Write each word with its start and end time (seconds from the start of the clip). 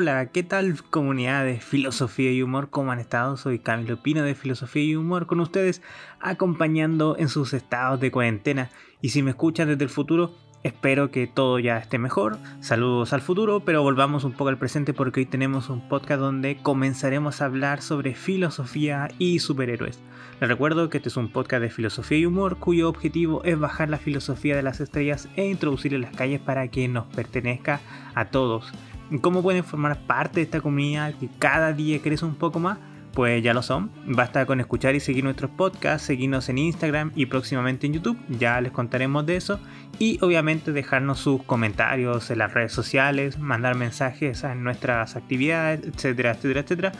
Hola, 0.00 0.26
¿qué 0.26 0.44
tal 0.44 0.80
comunidad 0.80 1.44
de 1.44 1.58
filosofía 1.58 2.30
y 2.30 2.40
humor? 2.40 2.70
¿Cómo 2.70 2.92
han 2.92 3.00
estado? 3.00 3.36
Soy 3.36 3.58
Camilo 3.58 4.00
Pino 4.00 4.22
de 4.22 4.36
Filosofía 4.36 4.84
y 4.84 4.94
Humor 4.94 5.26
con 5.26 5.40
ustedes, 5.40 5.82
acompañando 6.20 7.16
en 7.18 7.28
sus 7.28 7.52
estados 7.52 7.98
de 7.98 8.12
cuarentena. 8.12 8.70
Y 9.02 9.08
si 9.08 9.24
me 9.24 9.30
escuchan 9.30 9.66
desde 9.66 9.82
el 9.82 9.90
futuro, 9.90 10.36
espero 10.62 11.10
que 11.10 11.26
todo 11.26 11.58
ya 11.58 11.78
esté 11.78 11.98
mejor. 11.98 12.38
Saludos 12.60 13.12
al 13.12 13.22
futuro, 13.22 13.64
pero 13.64 13.82
volvamos 13.82 14.22
un 14.22 14.34
poco 14.34 14.50
al 14.50 14.58
presente 14.58 14.94
porque 14.94 15.18
hoy 15.18 15.26
tenemos 15.26 15.68
un 15.68 15.88
podcast 15.88 16.20
donde 16.20 16.58
comenzaremos 16.62 17.42
a 17.42 17.46
hablar 17.46 17.82
sobre 17.82 18.14
filosofía 18.14 19.08
y 19.18 19.40
superhéroes. 19.40 19.98
Les 20.40 20.48
recuerdo 20.48 20.90
que 20.90 20.98
este 20.98 21.08
es 21.08 21.16
un 21.16 21.32
podcast 21.32 21.60
de 21.60 21.70
filosofía 21.70 22.18
y 22.18 22.26
humor 22.26 22.58
cuyo 22.58 22.88
objetivo 22.88 23.42
es 23.42 23.58
bajar 23.58 23.90
la 23.90 23.98
filosofía 23.98 24.54
de 24.54 24.62
las 24.62 24.78
estrellas 24.78 25.28
e 25.34 25.48
introducir 25.48 25.92
en 25.92 26.02
las 26.02 26.14
calles 26.14 26.38
para 26.40 26.68
que 26.68 26.86
nos 26.86 27.06
pertenezca 27.06 27.80
a 28.14 28.26
todos 28.26 28.72
¿Cómo 29.20 29.42
pueden 29.42 29.64
formar 29.64 29.98
parte 30.06 30.40
de 30.40 30.42
esta 30.42 30.60
comunidad 30.60 31.14
que 31.14 31.28
cada 31.38 31.72
día 31.72 32.00
crece 32.02 32.24
un 32.24 32.34
poco 32.34 32.58
más? 32.58 32.78
Pues 33.14 33.42
ya 33.42 33.54
lo 33.54 33.62
son. 33.62 33.90
Basta 34.06 34.44
con 34.44 34.60
escuchar 34.60 34.94
y 34.94 35.00
seguir 35.00 35.24
nuestros 35.24 35.50
podcasts, 35.50 36.06
seguirnos 36.06 36.48
en 36.50 36.58
Instagram 36.58 37.12
y 37.16 37.26
próximamente 37.26 37.86
en 37.86 37.94
YouTube. 37.94 38.18
Ya 38.28 38.60
les 38.60 38.70
contaremos 38.70 39.24
de 39.24 39.36
eso. 39.36 39.60
Y 39.98 40.18
obviamente 40.22 40.72
dejarnos 40.72 41.18
sus 41.18 41.42
comentarios 41.42 42.30
en 42.30 42.38
las 42.38 42.52
redes 42.52 42.72
sociales, 42.72 43.38
mandar 43.38 43.76
mensajes 43.76 44.44
en 44.44 44.62
nuestras 44.62 45.16
actividades, 45.16 45.84
etcétera, 45.84 46.32
etcétera, 46.32 46.60
etcétera 46.60 46.92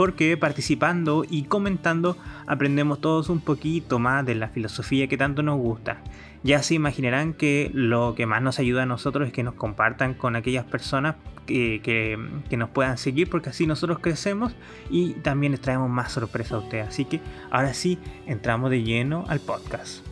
porque 0.00 0.34
participando 0.38 1.26
y 1.28 1.42
comentando 1.42 2.16
aprendemos 2.46 3.02
todos 3.02 3.28
un 3.28 3.38
poquito 3.38 3.98
más 3.98 4.24
de 4.24 4.34
la 4.34 4.48
filosofía 4.48 5.08
que 5.08 5.18
tanto 5.18 5.42
nos 5.42 5.58
gusta. 5.58 5.98
Ya 6.42 6.62
se 6.62 6.72
imaginarán 6.72 7.34
que 7.34 7.70
lo 7.74 8.14
que 8.14 8.24
más 8.24 8.40
nos 8.40 8.58
ayuda 8.58 8.84
a 8.84 8.86
nosotros 8.86 9.26
es 9.26 9.34
que 9.34 9.42
nos 9.42 9.56
compartan 9.56 10.14
con 10.14 10.36
aquellas 10.36 10.64
personas 10.64 11.16
que, 11.44 11.82
que, 11.82 12.56
nos 12.56 12.70
puedan 12.70 12.96
seguir 12.96 13.28
porque 13.28 13.50
así 13.50 13.66
nosotros 13.66 13.98
crecemos 13.98 14.56
y 14.88 15.12
también 15.20 15.52
les 15.52 15.60
traemos 15.60 15.90
más 15.90 16.12
sorpresa 16.12 16.54
a 16.54 16.60
ustedes. 16.60 16.88
Así 16.88 17.04
que 17.04 17.20
ahora 17.50 17.74
sí, 17.74 17.98
entramos 18.24 18.70
de 18.70 18.82
lleno 18.82 19.26
al 19.28 19.40
podcast. 19.40 20.09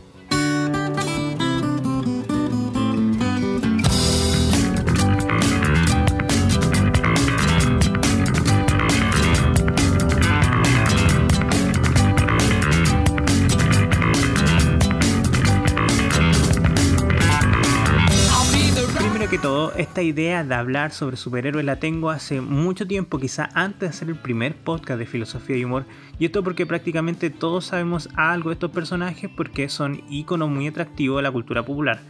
Esta 19.79 20.03
idea 20.03 20.43
de 20.43 20.57
hablar 20.57 20.91
sobre 20.91 21.17
superhéroes 21.17 21.65
la 21.65 21.79
tengo 21.79 22.11
hace 22.11 22.41
mucho 22.41 22.85
tiempo, 22.89 23.21
quizá 23.21 23.49
antes 23.55 23.81
de 23.81 23.87
hacer 23.87 24.09
el 24.09 24.17
primer 24.17 24.57
podcast 24.57 24.99
de 24.99 25.07
filosofía 25.07 25.57
y 25.57 25.65
humor. 25.65 25.85
Y 26.19 26.25
esto 26.25 26.43
porque 26.43 26.67
prácticamente 26.67 27.31
todos 27.31 27.67
sabemos 27.67 28.09
algo 28.17 28.51
de 28.51 28.55
estos 28.55 28.73
personajes 28.73 29.31
porque 29.37 29.69
son 29.69 30.03
iconos 30.11 30.51
muy 30.51 30.67
atractivos 30.67 31.19
de 31.19 31.23
la 31.23 31.31
cultura 31.31 31.63
popular. 31.65 32.01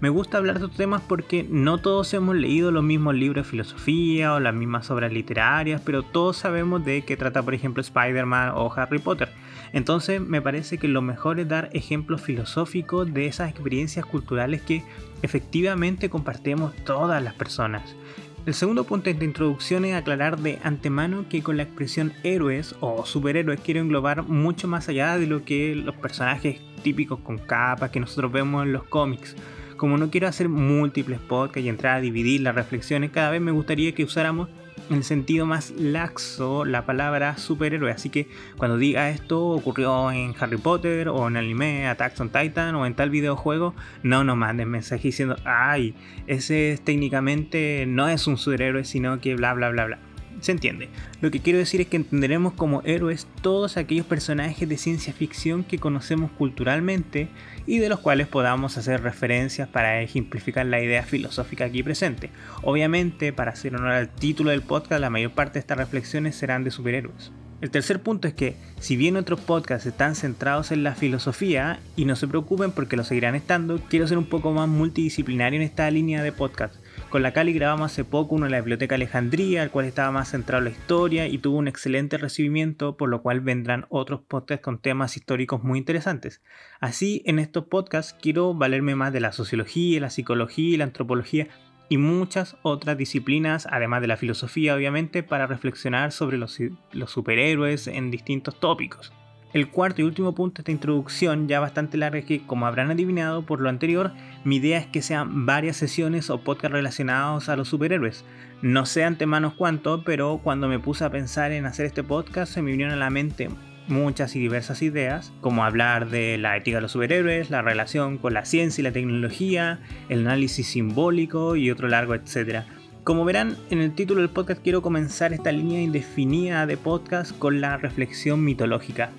Me 0.00 0.08
gusta 0.08 0.38
hablar 0.38 0.58
de 0.58 0.64
estos 0.64 0.76
temas 0.76 1.00
porque 1.00 1.46
no 1.48 1.78
todos 1.78 2.12
hemos 2.12 2.34
leído 2.34 2.72
los 2.72 2.82
mismos 2.82 3.14
libros 3.14 3.46
de 3.46 3.50
filosofía 3.50 4.34
o 4.34 4.40
las 4.40 4.52
mismas 4.52 4.90
obras 4.90 5.12
literarias, 5.12 5.80
pero 5.80 6.02
todos 6.02 6.38
sabemos 6.38 6.84
de 6.84 7.04
qué 7.04 7.16
trata, 7.16 7.44
por 7.44 7.54
ejemplo, 7.54 7.82
Spider-Man 7.82 8.50
o 8.56 8.72
Harry 8.74 8.98
Potter. 8.98 9.28
Entonces 9.72 10.20
me 10.20 10.42
parece 10.42 10.78
que 10.78 10.88
lo 10.88 11.02
mejor 11.02 11.40
es 11.40 11.48
dar 11.48 11.70
ejemplos 11.72 12.20
filosóficos 12.20 13.12
de 13.12 13.26
esas 13.26 13.50
experiencias 13.50 14.04
culturales 14.04 14.62
que 14.62 14.82
efectivamente 15.22 16.10
compartimos 16.10 16.74
todas 16.84 17.22
las 17.22 17.34
personas. 17.34 17.96
El 18.44 18.54
segundo 18.54 18.82
punto 18.82 19.12
de 19.12 19.24
introducción 19.24 19.84
es 19.84 19.94
aclarar 19.94 20.36
de 20.36 20.58
antemano 20.64 21.26
que 21.28 21.44
con 21.44 21.56
la 21.56 21.62
expresión 21.62 22.12
héroes 22.24 22.74
o 22.80 23.06
superhéroes 23.06 23.60
quiero 23.60 23.80
englobar 23.80 24.24
mucho 24.24 24.66
más 24.66 24.88
allá 24.88 25.16
de 25.16 25.28
lo 25.28 25.44
que 25.44 25.76
los 25.76 25.94
personajes 25.94 26.60
típicos 26.82 27.20
con 27.20 27.38
capas 27.38 27.90
que 27.90 28.00
nosotros 28.00 28.32
vemos 28.32 28.64
en 28.64 28.72
los 28.72 28.82
cómics. 28.82 29.36
Como 29.76 29.96
no 29.96 30.10
quiero 30.10 30.26
hacer 30.26 30.48
múltiples 30.48 31.20
podcasts 31.20 31.64
y 31.64 31.68
entrar 31.68 31.98
a 31.98 32.00
dividir 32.00 32.40
las 32.40 32.56
reflexiones, 32.56 33.12
cada 33.12 33.30
vez 33.30 33.40
me 33.40 33.52
gustaría 33.52 33.94
que 33.94 34.04
usáramos 34.04 34.48
en 34.90 34.96
el 34.96 35.04
sentido 35.04 35.46
más 35.46 35.70
laxo 35.70 36.64
la 36.64 36.86
palabra 36.86 37.36
superhéroe. 37.36 37.90
Así 37.90 38.10
que 38.10 38.28
cuando 38.56 38.76
diga 38.76 39.10
esto 39.10 39.48
ocurrió 39.48 40.10
en 40.10 40.34
Harry 40.38 40.56
Potter 40.56 41.08
o 41.08 41.28
en 41.28 41.36
anime 41.36 41.88
Attack 41.88 42.18
on 42.20 42.30
Titan 42.30 42.74
o 42.74 42.86
en 42.86 42.94
tal 42.94 43.10
videojuego, 43.10 43.74
no 44.02 44.24
nos 44.24 44.36
manden 44.36 44.68
mensajes 44.68 45.02
diciendo, 45.02 45.36
ay, 45.44 45.94
ese 46.26 46.78
técnicamente 46.82 47.84
no 47.86 48.08
es 48.08 48.26
un 48.26 48.36
superhéroe, 48.36 48.84
sino 48.84 49.20
que 49.20 49.34
bla 49.34 49.54
bla 49.54 49.70
bla 49.70 49.86
bla 49.86 49.98
se 50.42 50.52
ejentiende. 50.52 50.88
Lo 51.20 51.30
que 51.30 51.40
quiero 51.40 51.58
decir 51.58 51.80
es 51.80 51.86
que 51.86 51.96
entenderemos 51.96 52.54
como 52.54 52.82
héroes 52.82 53.26
todos 53.42 53.76
aquellos 53.76 54.06
personajes 54.06 54.68
de 54.68 54.76
ciencia 54.76 55.12
ficción 55.12 55.62
que 55.64 55.78
conocemos 55.78 56.30
culturalmente 56.32 57.28
y 57.66 57.78
de 57.78 57.88
los 57.88 58.00
cuales 58.00 58.28
podamos 58.28 58.76
hacer 58.78 59.02
referencias 59.02 59.68
para 59.68 60.00
ejemplificar 60.02 60.66
la 60.66 60.80
idea 60.80 61.02
filosófica 61.02 61.64
aquí 61.64 61.82
presente. 61.82 62.30
Obviamente, 62.62 63.32
para 63.32 63.52
hacer 63.52 63.74
honor 63.74 63.92
al 63.92 64.08
título 64.08 64.50
del 64.50 64.62
podcast, 64.62 65.00
la 65.00 65.10
mayor 65.10 65.32
parte 65.32 65.54
de 65.54 65.60
estas 65.60 65.78
reflexiones 65.78 66.36
serán 66.36 66.64
de 66.64 66.70
superhéroes. 66.70 67.32
El 67.62 67.70
tercer 67.70 68.02
punto 68.02 68.26
es 68.26 68.34
que, 68.34 68.56
si 68.80 68.96
bien 68.96 69.16
otros 69.16 69.40
podcasts 69.40 69.86
están 69.86 70.16
centrados 70.16 70.72
en 70.72 70.82
la 70.82 70.96
filosofía, 70.96 71.78
y 71.94 72.06
no 72.06 72.16
se 72.16 72.26
preocupen 72.26 72.72
porque 72.72 72.96
lo 72.96 73.04
seguirán 73.04 73.36
estando, 73.36 73.80
quiero 73.88 74.08
ser 74.08 74.18
un 74.18 74.24
poco 74.24 74.50
más 74.50 74.68
multidisciplinario 74.68 75.60
en 75.60 75.66
esta 75.66 75.88
línea 75.88 76.24
de 76.24 76.32
podcast. 76.32 76.74
Con 77.12 77.22
la 77.22 77.34
Cali 77.34 77.52
grabamos 77.52 77.92
hace 77.92 78.04
poco 78.04 78.36
uno 78.36 78.46
en 78.46 78.52
la 78.52 78.60
Biblioteca 78.60 78.94
Alejandría, 78.94 79.62
el 79.62 79.70
cual 79.70 79.84
estaba 79.84 80.10
más 80.10 80.30
centrado 80.30 80.60
en 80.60 80.72
la 80.72 80.78
historia 80.78 81.26
y 81.26 81.36
tuvo 81.36 81.58
un 81.58 81.68
excelente 81.68 82.16
recibimiento, 82.16 82.96
por 82.96 83.10
lo 83.10 83.20
cual 83.20 83.42
vendrán 83.42 83.84
otros 83.90 84.22
podcasts 84.22 84.64
con 84.64 84.80
temas 84.80 85.18
históricos 85.18 85.62
muy 85.62 85.78
interesantes. 85.78 86.40
Así, 86.80 87.22
en 87.26 87.38
estos 87.38 87.66
podcasts 87.66 88.16
quiero 88.18 88.54
valerme 88.54 88.94
más 88.94 89.12
de 89.12 89.20
la 89.20 89.32
sociología, 89.32 90.00
la 90.00 90.08
psicología 90.08 90.78
la 90.78 90.84
antropología 90.84 91.48
y 91.90 91.98
muchas 91.98 92.56
otras 92.62 92.96
disciplinas, 92.96 93.68
además 93.70 94.00
de 94.00 94.06
la 94.06 94.16
filosofía 94.16 94.74
obviamente, 94.74 95.22
para 95.22 95.46
reflexionar 95.46 96.12
sobre 96.12 96.38
los, 96.38 96.56
los 96.92 97.10
superhéroes 97.10 97.88
en 97.88 98.10
distintos 98.10 98.58
tópicos. 98.58 99.12
El 99.52 99.68
cuarto 99.68 100.00
y 100.00 100.04
último 100.04 100.34
punto 100.34 100.56
de 100.56 100.60
esta 100.62 100.72
introducción, 100.72 101.46
ya 101.46 101.60
bastante 101.60 101.98
larga, 101.98 102.20
es 102.20 102.24
que, 102.24 102.40
como 102.40 102.66
habrán 102.66 102.90
adivinado 102.90 103.44
por 103.44 103.60
lo 103.60 103.68
anterior, 103.68 104.12
mi 104.44 104.56
idea 104.56 104.78
es 104.78 104.86
que 104.86 105.02
sean 105.02 105.44
varias 105.44 105.76
sesiones 105.76 106.30
o 106.30 106.40
podcasts 106.40 106.72
relacionados 106.72 107.50
a 107.50 107.56
los 107.56 107.68
superhéroes. 107.68 108.24
No 108.62 108.86
sé 108.86 109.04
antemano 109.04 109.54
cuánto, 109.54 110.04
pero 110.04 110.40
cuando 110.42 110.68
me 110.68 110.78
puse 110.78 111.04
a 111.04 111.10
pensar 111.10 111.52
en 111.52 111.66
hacer 111.66 111.84
este 111.84 112.02
podcast 112.02 112.54
se 112.54 112.62
me 112.62 112.70
vinieron 112.70 112.94
a 112.94 112.96
la 112.96 113.10
mente 113.10 113.50
muchas 113.88 114.34
y 114.36 114.38
diversas 114.40 114.80
ideas, 114.80 115.32
como 115.42 115.64
hablar 115.64 116.08
de 116.08 116.38
la 116.38 116.56
ética 116.56 116.78
de 116.78 116.82
los 116.82 116.92
superhéroes, 116.92 117.50
la 117.50 117.60
relación 117.60 118.16
con 118.16 118.32
la 118.32 118.46
ciencia 118.46 118.80
y 118.80 118.84
la 118.84 118.92
tecnología, 118.92 119.80
el 120.08 120.20
análisis 120.26 120.68
simbólico 120.68 121.56
y 121.56 121.70
otro 121.70 121.88
largo 121.88 122.14
etcétera. 122.14 122.64
Como 123.04 123.24
verán, 123.24 123.56
en 123.70 123.80
el 123.80 123.96
título 123.96 124.20
del 124.20 124.30
podcast 124.30 124.62
quiero 124.62 124.80
comenzar 124.80 125.32
esta 125.32 125.50
línea 125.50 125.82
indefinida 125.82 126.66
de 126.66 126.76
podcast 126.76 127.36
con 127.36 127.60
la 127.60 127.76
reflexión 127.76 128.44
mitológica. 128.44 129.10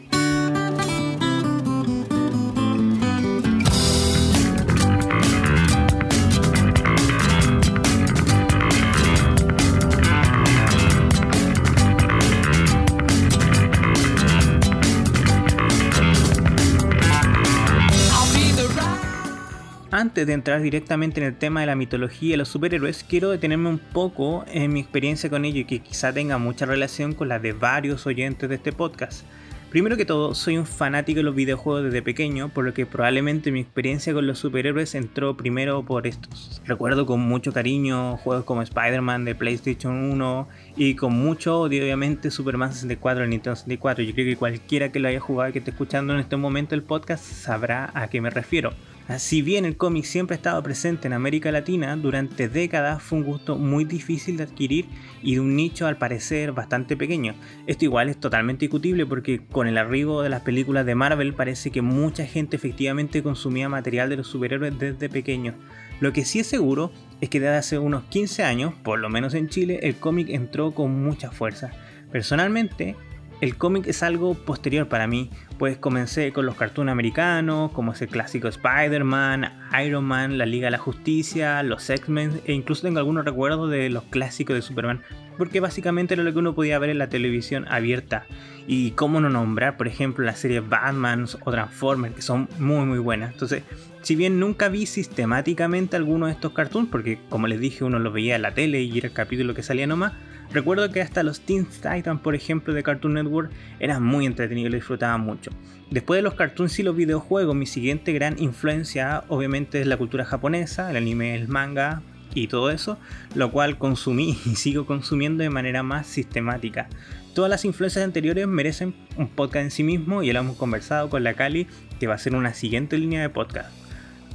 Antes 20.14 20.28
de 20.28 20.34
entrar 20.34 20.62
directamente 20.62 21.20
en 21.20 21.26
el 21.26 21.36
tema 21.36 21.62
de 21.62 21.66
la 21.66 21.76
mitología 21.76 22.36
y 22.36 22.38
los 22.38 22.48
superhéroes, 22.50 23.04
quiero 23.04 23.32
detenerme 23.32 23.68
un 23.68 23.80
poco 23.80 24.46
en 24.48 24.72
mi 24.72 24.82
experiencia 24.82 25.28
con 25.28 25.44
ello 25.44 25.62
y 25.62 25.66
que 25.66 25.80
quizá 25.80 26.14
tenga 26.14 26.38
mucha 26.38 26.68
relación 26.68 27.14
con 27.14 27.30
la 27.30 27.40
de 27.40 27.54
varios 27.54 28.06
oyentes 28.06 28.48
de 28.48 28.54
este 28.54 28.72
podcast. 28.72 29.26
Primero 29.72 29.98
que 29.98 30.06
todo, 30.06 30.36
soy 30.36 30.60
un 30.60 30.68
fanático 30.68 31.18
de 31.18 31.24
los 31.24 31.34
videojuegos 31.34 31.86
desde 31.86 32.04
pequeño, 32.04 32.50
por 32.50 32.64
lo 32.64 32.76
que 32.76 32.86
probablemente 32.86 33.52
mi 33.52 33.62
experiencia 33.62 34.14
con 34.14 34.28
los 34.28 34.38
superhéroes 34.38 34.94
entró 34.94 35.36
primero 35.36 35.82
por 35.82 36.06
estos. 36.06 36.62
Recuerdo 36.64 37.08
con 37.08 37.20
mucho 37.20 37.52
cariño 37.52 38.18
juegos 38.18 38.46
como 38.46 38.62
Spider-Man 38.62 39.26
de 39.26 39.34
PlayStation 39.34 39.96
1 39.96 40.48
y 40.76 40.96
con 40.96 41.14
mucho 41.14 41.60
odio 41.60 41.84
obviamente 41.84 42.32
Superman 42.32 42.74
64 42.74 43.24
de 43.24 43.30
Nintendo 43.30 43.56
64. 43.56 44.04
Yo 44.04 44.14
creo 44.14 44.26
que 44.26 44.38
cualquiera 44.38 44.92
que 44.92 45.00
lo 45.00 45.08
haya 45.08 45.20
jugado 45.20 45.50
y 45.50 45.54
que 45.54 45.60
esté 45.60 45.72
escuchando 45.72 46.14
en 46.14 46.20
este 46.20 46.36
momento 46.36 46.76
el 46.76 46.84
podcast 46.84 47.24
sabrá 47.24 47.92
a 47.94 48.08
qué 48.10 48.22
me 48.22 48.30
refiero. 48.30 48.74
Si 49.18 49.42
bien 49.42 49.66
el 49.66 49.76
cómic 49.76 50.06
siempre 50.06 50.36
ha 50.36 50.38
estado 50.38 50.64
presente 50.64 51.08
en 51.08 51.14
América 51.14 51.52
Latina, 51.52 51.96
durante 51.98 52.48
décadas 52.48 53.04
fue 53.04 53.20
un 53.20 53.26
gusto 53.26 53.58
muy 53.58 53.84
difícil 53.84 54.38
de 54.38 54.44
adquirir 54.44 54.86
y 55.22 55.36
de 55.36 55.42
un 55.42 55.58
nicho 55.58 55.86
al 55.88 55.98
parecer 55.98 56.54
bastante 56.54 56.96
pequeño. 56.96 57.36
Esto 57.68 57.84
igual 57.84 58.08
es 58.08 58.18
totalmente 58.18 58.62
discutible 58.62 59.06
porque 59.06 59.42
con 59.52 59.68
el 59.68 59.78
arribo 59.78 60.22
de 60.22 60.30
las 60.30 60.42
películas 60.42 60.86
de 60.86 60.96
Marvel 60.96 61.34
parece 61.34 61.70
que 61.70 61.82
mucha 61.82 62.26
gente 62.26 62.56
efectivamente 62.56 63.22
consumía 63.22 63.68
material 63.68 64.10
de 64.10 64.18
los 64.18 64.28
superhéroes 64.28 64.80
desde 64.80 65.10
pequeño. 65.10 65.54
Lo 66.00 66.14
que 66.14 66.26
sí 66.26 66.40
es 66.40 66.48
seguro 66.48 66.92
es 67.20 67.30
que 67.30 67.40
desde 67.40 67.56
hace 67.56 67.80
unos 67.80 68.04
15 68.06 68.44
años, 68.44 68.74
por 68.84 69.00
lo 69.00 69.10
menos 69.10 69.34
en 69.34 69.50
Chile, 69.50 69.80
el 69.84 69.96
cómic 69.96 70.30
entró 70.30 70.63
con 70.72 71.04
mucha 71.04 71.32
fuerza. 71.32 71.72
Personalmente, 72.12 72.96
el 73.42 73.58
cómic 73.58 73.88
es 73.88 74.04
algo 74.04 74.36
posterior 74.36 74.88
para 74.88 75.06
mí, 75.06 75.30
pues 75.58 75.78
comencé 75.78 76.32
con 76.32 76.46
los 76.46 76.56
cartoons 76.56 76.90
americanos, 76.90 77.72
como 77.72 77.92
es 77.92 78.02
el 78.02 78.08
clásico 78.08 78.48
Spider-Man, 78.48 79.52
Iron 79.86 80.06
Man, 80.06 80.38
la 80.38 80.46
Liga 80.46 80.68
de 80.68 80.72
la 80.72 80.78
Justicia, 80.78 81.62
los 81.62 81.90
X-Men, 81.90 82.40
e 82.46 82.54
incluso 82.54 82.84
tengo 82.84 83.00
algunos 83.00 83.26
recuerdos 83.26 83.70
de 83.70 83.90
los 83.90 84.04
clásicos 84.04 84.56
de 84.56 84.62
Superman, 84.62 85.02
porque 85.38 85.60
básicamente 85.60 86.14
era 86.14 86.24
lo 86.24 86.32
que 86.32 86.40
uno 86.40 86.56
podía 86.56 86.80
ver 86.80 86.92
en 86.92 87.00
la 87.00 87.10
televisión 87.10 87.68
abierta. 87.68 88.26
Y 88.66 88.92
cómo 88.92 89.20
no 89.20 89.30
nombrar, 89.30 89.76
por 89.76 89.90
ejemplo, 89.90 90.24
las 90.24 90.40
series 90.40 90.68
Batman 90.70 91.26
o 91.44 91.52
Transformers, 91.52 92.16
que 92.16 92.22
son 92.22 92.48
muy 92.60 92.86
muy 92.86 93.00
buenas. 93.00 93.34
Entonces, 93.34 93.64
si 94.04 94.16
bien 94.16 94.40
nunca 94.40 94.70
vi 94.70 94.86
sistemáticamente 94.86 95.98
algunos 95.98 96.30
de 96.30 96.34
estos 96.36 96.54
cartoons, 96.54 96.88
porque 96.90 97.20
como 97.28 97.48
les 97.48 97.60
dije, 97.60 97.84
uno 97.84 98.00
los 98.00 98.14
veía 98.14 98.38
en 98.38 98.42
la 98.42 98.54
tele 98.54 98.84
y 98.84 98.98
era 98.98 99.08
el 99.08 99.14
capítulo 99.14 99.54
que 99.54 99.64
salía 99.64 99.86
nomás, 99.86 100.14
Recuerdo 100.54 100.92
que 100.92 101.02
hasta 101.02 101.24
los 101.24 101.42
Teen 101.42 101.66
Titans, 101.66 102.22
por 102.22 102.36
ejemplo, 102.36 102.76
de 102.76 102.84
Cartoon 102.84 103.16
Network, 103.16 103.52
eran 103.80 104.04
muy 104.04 104.28
entretenidos 104.28 104.70
y 104.70 104.72
lo 104.72 104.76
disfrutaba 104.76 105.18
mucho. 105.18 105.50
Después 105.90 106.20
de 106.20 106.22
los 106.22 106.36
cartoons 106.36 106.78
y 106.78 106.84
los 106.84 106.96
videojuegos, 106.96 107.56
mi 107.56 107.66
siguiente 107.66 108.14
gran 108.14 108.40
influencia 108.40 109.24
obviamente 109.30 109.82
es 109.82 109.88
la 109.88 109.98
cultura 109.98 110.26
japonesa, 110.26 110.92
el 110.92 110.98
anime, 110.98 111.34
el 111.34 111.48
manga 111.48 112.04
y 112.36 112.48
todo 112.48 112.70
eso, 112.70 113.00
lo 113.34 113.52
cual 113.52 113.80
consumí 113.80 114.38
y 114.46 114.56
sigo 114.56 114.86
consumiendo 114.86 115.44
de 115.44 115.50
manera 115.50 115.82
más 115.82 116.06
sistemática. 116.06 116.88
Todas 117.34 117.50
las 117.50 117.66
influencias 117.66 118.06
anteriores 118.06 118.48
merecen 118.48 118.94
un 119.18 119.30
podcast 119.30 119.64
en 119.64 119.72
sí 119.72 119.84
mismo 119.84 120.22
y 120.22 120.28
ya 120.28 120.34
lo 120.34 120.40
hemos 120.40 120.58
conversado 120.58 121.10
con 121.10 121.24
la 121.24 121.34
Cali, 121.34 121.66
que 122.00 122.06
va 122.06 122.14
a 122.14 122.20
ser 122.20 122.36
una 122.36 122.54
siguiente 122.54 122.98
línea 123.00 123.22
de 123.22 123.30
podcast. 123.30 123.83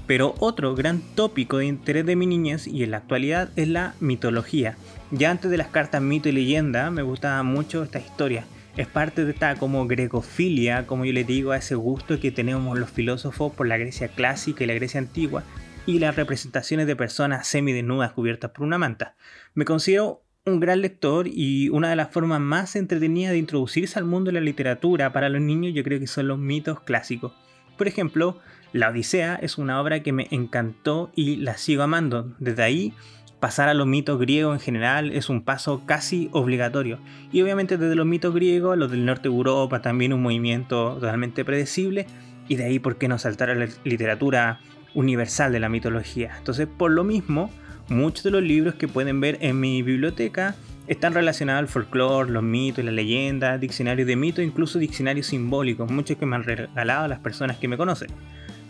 Pero 0.08 0.34
otro 0.38 0.74
gran 0.74 1.02
tópico 1.14 1.58
de 1.58 1.66
interés 1.66 2.06
de 2.06 2.16
mi 2.16 2.26
niñez 2.26 2.66
y 2.66 2.82
en 2.82 2.92
la 2.92 2.96
actualidad 2.96 3.50
es 3.56 3.68
la 3.68 3.94
mitología. 4.00 4.76
Ya 5.10 5.30
antes 5.30 5.50
de 5.50 5.58
las 5.58 5.68
cartas 5.68 6.00
mito 6.00 6.30
y 6.30 6.32
leyenda 6.32 6.90
me 6.90 7.02
gustaba 7.02 7.42
mucho 7.42 7.82
esta 7.82 8.00
historia. 8.00 8.46
Es 8.78 8.86
parte 8.86 9.26
de 9.26 9.32
esta 9.32 9.56
como 9.56 9.86
grecofilia, 9.86 10.86
como 10.86 11.04
yo 11.04 11.12
le 11.12 11.24
digo, 11.24 11.52
a 11.52 11.58
ese 11.58 11.74
gusto 11.74 12.18
que 12.18 12.30
tenemos 12.30 12.78
los 12.78 12.90
filósofos 12.90 13.52
por 13.52 13.66
la 13.66 13.76
Grecia 13.76 14.08
clásica 14.08 14.64
y 14.64 14.66
la 14.66 14.74
Grecia 14.74 14.98
antigua 14.98 15.44
y 15.84 15.98
las 15.98 16.16
representaciones 16.16 16.86
de 16.86 16.96
personas 16.96 17.46
semidesnudas 17.46 18.12
cubiertas 18.12 18.52
por 18.52 18.64
una 18.64 18.78
manta. 18.78 19.14
Me 19.52 19.66
considero 19.66 20.22
un 20.46 20.58
gran 20.58 20.80
lector 20.80 21.28
y 21.28 21.68
una 21.68 21.90
de 21.90 21.96
las 21.96 22.10
formas 22.10 22.40
más 22.40 22.76
entretenidas 22.76 23.32
de 23.32 23.38
introducirse 23.38 23.98
al 23.98 24.06
mundo 24.06 24.30
de 24.30 24.34
la 24.34 24.40
literatura 24.40 25.12
para 25.12 25.28
los 25.28 25.42
niños 25.42 25.74
yo 25.74 25.84
creo 25.84 26.00
que 26.00 26.06
son 26.06 26.28
los 26.28 26.38
mitos 26.38 26.80
clásicos. 26.80 27.32
Por 27.76 27.86
ejemplo, 27.86 28.40
La 28.72 28.90
Odisea 28.90 29.36
es 29.36 29.56
una 29.56 29.80
obra 29.80 30.02
que 30.02 30.12
me 30.12 30.28
encantó 30.30 31.10
y 31.14 31.36
la 31.36 31.56
sigo 31.56 31.82
amando. 31.82 32.34
Desde 32.38 32.62
ahí, 32.62 32.92
pasar 33.40 33.68
a 33.68 33.74
los 33.74 33.86
mitos 33.86 34.18
griegos 34.18 34.54
en 34.54 34.60
general 34.60 35.12
es 35.12 35.30
un 35.30 35.42
paso 35.42 35.82
casi 35.86 36.28
obligatorio. 36.32 36.98
Y 37.32 37.40
obviamente 37.40 37.78
desde 37.78 37.94
los 37.94 38.06
mitos 38.06 38.34
griegos, 38.34 38.76
los 38.76 38.90
del 38.90 39.06
norte 39.06 39.28
de 39.28 39.34
Europa, 39.34 39.80
también 39.80 40.12
un 40.12 40.22
movimiento 40.22 40.94
totalmente 40.94 41.44
predecible. 41.44 42.06
Y 42.46 42.56
de 42.56 42.64
ahí, 42.64 42.78
¿por 42.78 42.98
qué 42.98 43.08
no 43.08 43.18
saltar 43.18 43.50
a 43.50 43.54
la 43.54 43.68
literatura 43.84 44.60
universal 44.94 45.50
de 45.50 45.60
la 45.60 45.70
mitología? 45.70 46.34
Entonces, 46.36 46.66
por 46.66 46.90
lo 46.90 47.04
mismo, 47.04 47.50
muchos 47.88 48.24
de 48.24 48.30
los 48.30 48.42
libros 48.42 48.74
que 48.74 48.88
pueden 48.88 49.20
ver 49.20 49.38
en 49.40 49.58
mi 49.60 49.82
biblioteca 49.82 50.56
están 50.88 51.12
relacionados 51.12 51.60
al 51.60 51.68
folclore, 51.68 52.30
los 52.30 52.42
mitos 52.42 52.82
y 52.82 52.86
las 52.86 52.94
leyendas, 52.94 53.60
diccionarios 53.60 54.06
de 54.06 54.16
mitos, 54.16 54.44
incluso 54.44 54.78
diccionarios 54.78 55.26
simbólicos, 55.26 55.90
muchos 55.90 56.16
que 56.16 56.26
me 56.26 56.36
han 56.36 56.44
regalado 56.44 57.08
las 57.08 57.20
personas 57.20 57.58
que 57.58 57.68
me 57.68 57.76
conocen. 57.76 58.08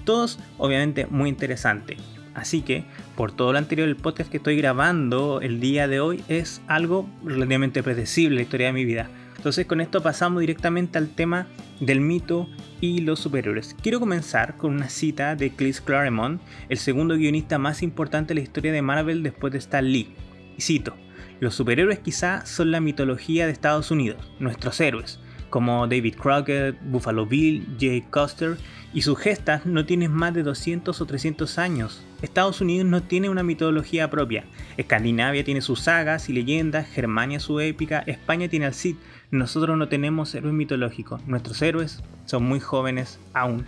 Todos, 0.08 0.38
obviamente, 0.56 1.06
muy 1.10 1.28
interesantes. 1.28 1.98
Así 2.32 2.62
que, 2.62 2.86
por 3.14 3.30
todo 3.30 3.52
lo 3.52 3.58
anterior, 3.58 3.86
el 3.86 3.96
podcast 3.96 4.30
que 4.30 4.38
estoy 4.38 4.56
grabando 4.56 5.42
el 5.42 5.60
día 5.60 5.86
de 5.86 6.00
hoy 6.00 6.24
es 6.28 6.62
algo 6.66 7.06
relativamente 7.22 7.82
predecible, 7.82 8.36
la 8.36 8.42
historia 8.42 8.68
de 8.68 8.72
mi 8.72 8.86
vida. 8.86 9.10
Entonces, 9.36 9.66
con 9.66 9.82
esto 9.82 10.02
pasamos 10.02 10.40
directamente 10.40 10.96
al 10.96 11.10
tema 11.10 11.46
del 11.80 12.00
mito 12.00 12.48
y 12.80 13.02
los 13.02 13.20
superhéroes. 13.20 13.76
Quiero 13.82 14.00
comenzar 14.00 14.56
con 14.56 14.72
una 14.72 14.88
cita 14.88 15.36
de 15.36 15.50
Chris 15.50 15.82
Claremont, 15.82 16.40
el 16.70 16.78
segundo 16.78 17.14
guionista 17.14 17.58
más 17.58 17.82
importante 17.82 18.28
de 18.28 18.40
la 18.40 18.44
historia 18.44 18.72
de 18.72 18.80
Marvel 18.80 19.22
después 19.22 19.52
de 19.52 19.58
Stan 19.58 19.84
Lee. 19.84 20.14
Y 20.56 20.62
cito: 20.62 20.96
los 21.38 21.54
superhéroes 21.54 21.98
quizá 21.98 22.46
son 22.46 22.70
la 22.70 22.80
mitología 22.80 23.44
de 23.44 23.52
Estados 23.52 23.90
Unidos, 23.90 24.32
nuestros 24.38 24.80
héroes, 24.80 25.20
como 25.50 25.86
David 25.86 26.16
Crockett, 26.16 26.76
Buffalo 26.82 27.26
Bill, 27.26 27.66
Jay 27.78 28.02
Custer, 28.02 28.56
y 28.94 29.02
sus 29.02 29.18
gestas 29.18 29.66
no 29.66 29.84
tienen 29.84 30.12
más 30.12 30.32
de 30.32 30.42
200 30.42 31.00
o 31.00 31.06
300 31.06 31.58
años. 31.58 32.02
Estados 32.22 32.60
Unidos 32.60 32.86
no 32.86 33.02
tiene 33.02 33.28
una 33.28 33.42
mitología 33.42 34.10
propia. 34.10 34.44
Escandinavia 34.76 35.44
tiene 35.44 35.60
sus 35.60 35.80
sagas 35.80 36.28
y 36.28 36.32
leyendas, 36.32 36.88
Germania 36.88 37.38
su 37.38 37.60
épica, 37.60 38.02
España 38.06 38.48
tiene 38.48 38.66
al 38.66 38.74
Cid. 38.74 38.96
Nosotros 39.30 39.76
no 39.76 39.88
tenemos 39.88 40.34
héroes 40.34 40.54
mitológicos. 40.54 41.26
Nuestros 41.26 41.60
héroes 41.60 42.02
son 42.24 42.44
muy 42.44 42.60
jóvenes 42.60 43.20
aún. 43.34 43.66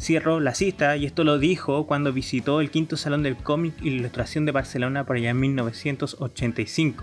Cierro 0.00 0.38
la 0.38 0.54
cita 0.54 0.96
y 0.96 1.06
esto 1.06 1.24
lo 1.24 1.38
dijo 1.38 1.86
cuando 1.86 2.12
visitó 2.12 2.60
el 2.60 2.70
quinto 2.70 2.96
salón 2.96 3.24
del 3.24 3.36
cómic 3.36 3.74
y 3.82 3.88
ilustración 3.88 4.44
de 4.44 4.52
Barcelona 4.52 5.04
por 5.04 5.16
allá 5.16 5.30
en 5.30 5.40
1985. 5.40 7.02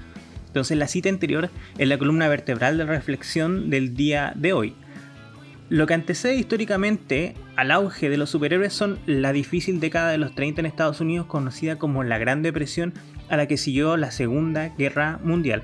Entonces 0.55 0.77
la 0.77 0.87
cita 0.87 1.09
anterior 1.09 1.49
es 1.77 1.85
la 1.85 1.97
columna 1.97 2.29
vertebral 2.29 2.77
de 2.77 2.85
reflexión 2.85 3.69
del 3.69 3.93
día 3.93 4.31
de 4.37 4.53
hoy. 4.53 4.73
Lo 5.67 5.85
que 5.85 5.95
antecede 5.95 6.35
históricamente 6.35 7.33
al 7.57 7.71
auge 7.71 8.09
de 8.09 8.15
los 8.15 8.29
superhéroes 8.29 8.71
son 8.71 8.97
la 9.05 9.33
difícil 9.33 9.81
década 9.81 10.11
de 10.11 10.17
los 10.17 10.33
30 10.33 10.61
en 10.61 10.65
Estados 10.65 11.01
Unidos 11.01 11.25
conocida 11.25 11.75
como 11.77 12.05
la 12.05 12.19
Gran 12.19 12.41
Depresión 12.41 12.93
a 13.27 13.35
la 13.35 13.49
que 13.49 13.57
siguió 13.57 13.97
la 13.97 14.11
Segunda 14.11 14.69
Guerra 14.77 15.19
Mundial. 15.21 15.61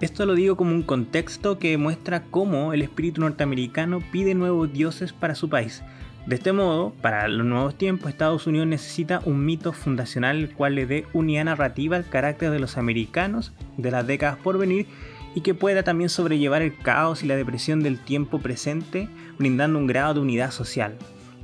Esto 0.00 0.24
lo 0.24 0.34
digo 0.34 0.56
como 0.56 0.70
un 0.70 0.84
contexto 0.84 1.58
que 1.58 1.76
muestra 1.76 2.22
cómo 2.22 2.72
el 2.72 2.80
espíritu 2.80 3.20
norteamericano 3.20 4.02
pide 4.10 4.34
nuevos 4.34 4.72
dioses 4.72 5.12
para 5.12 5.34
su 5.34 5.50
país. 5.50 5.82
De 6.30 6.36
este 6.36 6.52
modo, 6.52 6.92
para 7.02 7.26
los 7.26 7.44
nuevos 7.44 7.74
tiempos, 7.74 8.08
Estados 8.08 8.46
Unidos 8.46 8.68
necesita 8.68 9.20
un 9.24 9.44
mito 9.44 9.72
fundacional 9.72 10.36
el 10.36 10.54
cual 10.54 10.76
le 10.76 10.86
dé 10.86 11.04
unidad 11.12 11.46
narrativa 11.46 11.96
al 11.96 12.08
carácter 12.08 12.52
de 12.52 12.60
los 12.60 12.78
americanos 12.78 13.52
de 13.76 13.90
las 13.90 14.06
décadas 14.06 14.38
por 14.38 14.56
venir 14.56 14.86
y 15.34 15.40
que 15.40 15.54
pueda 15.54 15.82
también 15.82 16.08
sobrellevar 16.08 16.62
el 16.62 16.76
caos 16.76 17.24
y 17.24 17.26
la 17.26 17.34
depresión 17.34 17.82
del 17.82 17.98
tiempo 17.98 18.38
presente, 18.38 19.08
brindando 19.40 19.80
un 19.80 19.88
grado 19.88 20.14
de 20.14 20.20
unidad 20.20 20.52
social. 20.52 20.94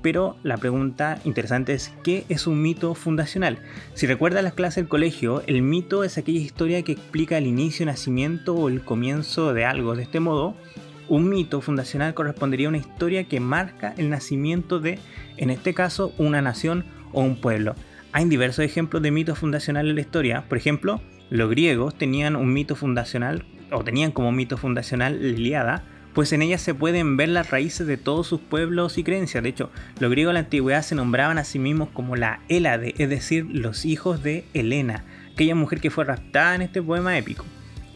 Pero 0.03 0.37
la 0.45 0.57
pregunta 0.57 1.19
interesante 1.25 1.73
es, 1.73 1.93
¿qué 2.05 2.25
es 2.29 2.47
un 2.47 2.63
mito 2.63 2.95
fundacional? 2.95 3.59
Si 3.95 4.07
recuerda 4.07 4.41
las 4.41 4.55
clases 4.55 4.85
del 4.85 4.89
colegio, 4.89 5.43
el 5.49 5.63
mito 5.63 6.05
es 6.05 6.17
aquella 6.17 6.39
historia 6.39 6.83
que 6.83 6.93
explica 6.93 7.39
el 7.39 7.49
inicio, 7.49 7.87
nacimiento 7.87 8.55
o 8.55 8.69
el 8.69 8.83
comienzo 8.83 9.53
de 9.53 9.65
algo. 9.65 9.97
De 9.97 10.05
este 10.05 10.21
modo, 10.21 10.55
un 11.09 11.29
mito 11.29 11.61
fundacional 11.61 12.15
correspondería 12.15 12.67
a 12.67 12.71
una 12.71 12.79
historia 12.79 13.25
que 13.25 13.41
marca 13.41 13.95
el 13.97 14.11
nacimiento 14.11 14.81
de, 14.81 14.99
en 15.37 15.51
este 15.51 15.75
caso, 15.75 16.13
una 16.19 16.43
nación 16.43 16.85
o 17.13 17.23
un 17.23 17.41
pueblo. 17.41 17.75
Hay 18.13 18.25
diversos 18.27 18.65
ejemplos 18.65 19.03
de 19.03 19.11
mitos 19.11 19.39
fundacionales 19.39 19.91
en 19.91 19.97
la 19.97 20.01
historia. 20.01 20.45
Por 20.49 20.59
ejemplo, 20.59 21.01
los 21.31 21.51
griegos 21.51 21.97
tenían 21.97 22.37
un 22.37 22.53
mito 22.53 22.77
fundacional, 22.77 23.45
o 23.71 23.83
tenían 23.83 24.13
como 24.13 24.33
mito 24.33 24.57
fundacional 24.57 25.19
la 25.21 25.83
pues 26.17 26.33
en 26.33 26.41
ella 26.41 26.57
se 26.57 26.73
pueden 26.73 27.19
ver 27.19 27.29
las 27.29 27.51
raíces 27.51 27.87
de 27.87 27.99
todos 27.99 28.27
sus 28.27 28.41
pueblos 28.41 28.97
y 28.97 29.05
creencias. 29.05 29.43
De 29.43 29.51
hecho, 29.51 29.71
los 30.01 30.11
griegos 30.11 30.31
de 30.31 30.35
la 30.35 30.47
antigüedad 30.47 30.81
se 30.81 30.95
nombraban 30.95 31.37
a 31.37 31.45
sí 31.45 31.59
mismos 31.59 31.91
como 31.91 32.17
la 32.17 32.41
Hélade, 32.49 32.95
es 32.97 33.11
decir, 33.11 33.45
los 33.45 33.85
hijos 33.85 34.23
de 34.23 34.47
Helena, 34.55 35.05
aquella 35.35 35.55
mujer 35.55 35.79
que 35.79 35.91
fue 35.91 36.07
raptada 36.07 36.55
en 36.55 36.63
este 36.63 36.83
poema 36.83 37.19
épico. 37.19 37.45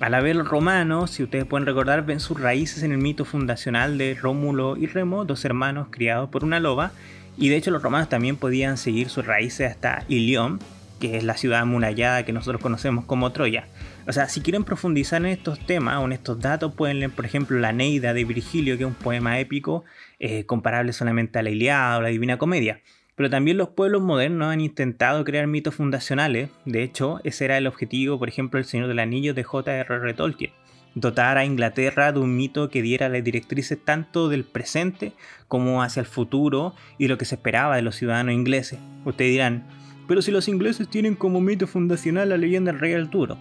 A 0.00 0.08
la 0.08 0.22
vez 0.22 0.34
los 0.34 0.48
romanos, 0.48 1.10
si 1.10 1.22
ustedes 1.22 1.44
pueden 1.44 1.66
recordar, 1.66 2.06
ven 2.06 2.20
sus 2.20 2.40
raíces 2.40 2.82
en 2.82 2.92
el 2.92 2.96
mito 2.96 3.26
fundacional 3.26 3.98
de 3.98 4.14
Rómulo 4.14 4.78
y 4.78 4.86
Remo, 4.86 5.26
dos 5.26 5.44
hermanos 5.44 5.88
criados 5.90 6.30
por 6.30 6.42
una 6.42 6.58
loba, 6.58 6.92
y 7.36 7.50
de 7.50 7.56
hecho 7.56 7.70
los 7.70 7.82
romanos 7.82 8.08
también 8.08 8.38
podían 8.38 8.78
seguir 8.78 9.10
sus 9.10 9.26
raíces 9.26 9.70
hasta 9.70 10.04
Ilión, 10.08 10.58
que 11.00 11.18
es 11.18 11.24
la 11.24 11.36
ciudad 11.36 11.60
amurallada 11.60 12.24
que 12.24 12.32
nosotros 12.32 12.62
conocemos 12.62 13.04
como 13.04 13.30
Troya. 13.32 13.66
O 14.06 14.12
sea, 14.14 14.26
si 14.30 14.40
quieren 14.40 14.64
profundizar 14.64 15.20
en 15.20 15.26
estos 15.26 15.58
temas 15.66 15.98
o 15.98 16.06
en 16.06 16.12
estos 16.12 16.40
datos, 16.40 16.72
pueden 16.72 17.00
leer, 17.00 17.10
por 17.10 17.26
ejemplo, 17.26 17.58
La 17.58 17.74
Neida 17.74 18.14
de 18.14 18.24
Virgilio, 18.24 18.78
que 18.78 18.84
es 18.84 18.88
un 18.88 18.94
poema 18.94 19.38
épico 19.38 19.84
eh, 20.18 20.46
comparable 20.46 20.94
solamente 20.94 21.38
a 21.38 21.42
la 21.42 21.50
Iliada 21.50 21.98
o 21.98 22.00
la 22.00 22.08
Divina 22.08 22.38
Comedia. 22.38 22.80
Pero 23.20 23.28
también 23.28 23.58
los 23.58 23.68
pueblos 23.68 24.00
modernos 24.00 24.48
han 24.50 24.62
intentado 24.62 25.24
crear 25.24 25.46
mitos 25.46 25.74
fundacionales. 25.74 26.48
De 26.64 26.82
hecho, 26.82 27.20
ese 27.22 27.44
era 27.44 27.58
el 27.58 27.66
objetivo, 27.66 28.18
por 28.18 28.30
ejemplo, 28.30 28.58
El 28.58 28.64
Señor 28.64 28.88
del 28.88 28.98
Anillo 28.98 29.34
de 29.34 29.44
J.R.R. 29.44 30.14
Tolkien. 30.14 30.52
dotar 30.94 31.36
a 31.36 31.44
Inglaterra 31.44 32.12
de 32.12 32.18
un 32.18 32.34
mito 32.34 32.70
que 32.70 32.80
diera 32.80 33.10
las 33.10 33.22
directrices 33.22 33.78
tanto 33.84 34.30
del 34.30 34.44
presente 34.44 35.12
como 35.48 35.82
hacia 35.82 36.00
el 36.00 36.06
futuro 36.06 36.74
y 36.96 37.08
lo 37.08 37.18
que 37.18 37.26
se 37.26 37.34
esperaba 37.34 37.76
de 37.76 37.82
los 37.82 37.96
ciudadanos 37.96 38.32
ingleses. 38.32 38.78
Ustedes 39.04 39.32
dirán, 39.32 39.66
pero 40.08 40.22
si 40.22 40.30
los 40.30 40.48
ingleses 40.48 40.88
tienen 40.88 41.14
como 41.14 41.42
mito 41.42 41.66
fundacional 41.66 42.30
la 42.30 42.38
leyenda 42.38 42.72
del 42.72 42.80
rey 42.80 42.94
Arturo. 42.94 43.36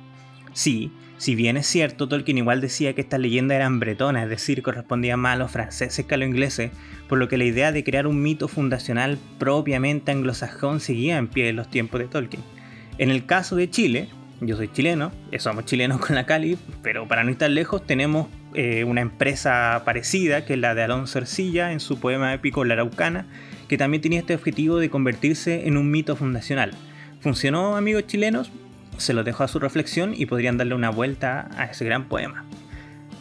Sí, 0.53 0.91
si 1.18 1.36
bien 1.36 1.58
es 1.58 1.68
cierto, 1.68 2.08
Tolkien 2.08 2.38
igual 2.38 2.62
decía 2.62 2.96
que 2.96 3.01
estas 3.01 3.20
leyendas 3.20 3.58
eran 3.58 3.79
bretonas, 3.79 4.24
es 4.24 4.29
decir, 4.29 4.63
correspondían 4.63 5.20
más 5.20 5.36
a 5.36 5.39
los 5.39 5.51
franceses 5.51 6.06
que 6.06 6.15
a 6.15 6.18
los 6.18 6.29
ingleses, 6.29 6.72
por 7.10 7.18
lo 7.18 7.27
que 7.27 7.38
la 7.38 7.44
idea 7.44 7.72
de 7.72 7.84
crear 7.84 8.08
un 8.08 8.22
mito 8.22 8.48
fundacional 8.48 9.18
propiamente 9.38 10.12
anglosajón 10.12 10.79
seguía 10.79 11.18
en 11.18 11.27
pie 11.27 11.50
en 11.50 11.58
los 11.58 11.70
tiempos 11.70 12.00
de 12.00 12.08
Tolkien. 12.08 12.41
En 12.98 13.10
el 13.10 13.25
caso 13.25 13.58
de 13.58 13.70
Chile, 13.70 14.08
yo 14.41 14.56
soy 14.56 14.70
chileno, 14.70 15.12
eh, 15.32 15.39
somos 15.39 15.65
chilenos 15.65 16.00
con 16.06 16.15
la 16.15 16.25
Cali, 16.25 16.58
pero 16.82 17.08
para 17.08 17.25
no 17.25 17.32
estar 17.32 17.50
lejos 17.50 17.86
tenemos 17.86 18.27
eh, 18.53 18.86
una 18.86 19.01
empresa 19.01 19.82
parecida 19.84 20.46
que 20.46 20.53
es 20.53 20.60
la 20.60 20.74
de 20.74 20.84
Alonso 20.84 21.20
Ercilla 21.20 21.74
en 21.74 21.82
su 21.82 22.00
poema 22.00 22.34
épico 22.34 22.63
La 22.63 22.75
Araucana, 22.75 23.27
que 23.68 23.77
también 23.77 24.01
tenía 24.01 24.20
este 24.20 24.36
objetivo 24.36 24.77
de 24.77 24.89
convertirse 24.89 25.68
en 25.68 25.75
un 25.75 25.91
mito 25.91 26.15
fundacional. 26.15 26.72
¿Funcionó, 27.20 27.75
amigos 27.75 28.08
chilenos? 28.08 28.51
Se 29.00 29.13
los 29.13 29.25
dejo 29.25 29.44
a 29.44 29.48
su 29.48 29.60
reflexión 29.60 30.13
y 30.15 30.27
podrían 30.27 30.58
darle 30.58 30.75
una 30.75 30.91
vuelta 30.91 31.50
a 31.58 31.65
ese 31.65 31.86
gran 31.86 32.08
poema. 32.08 32.46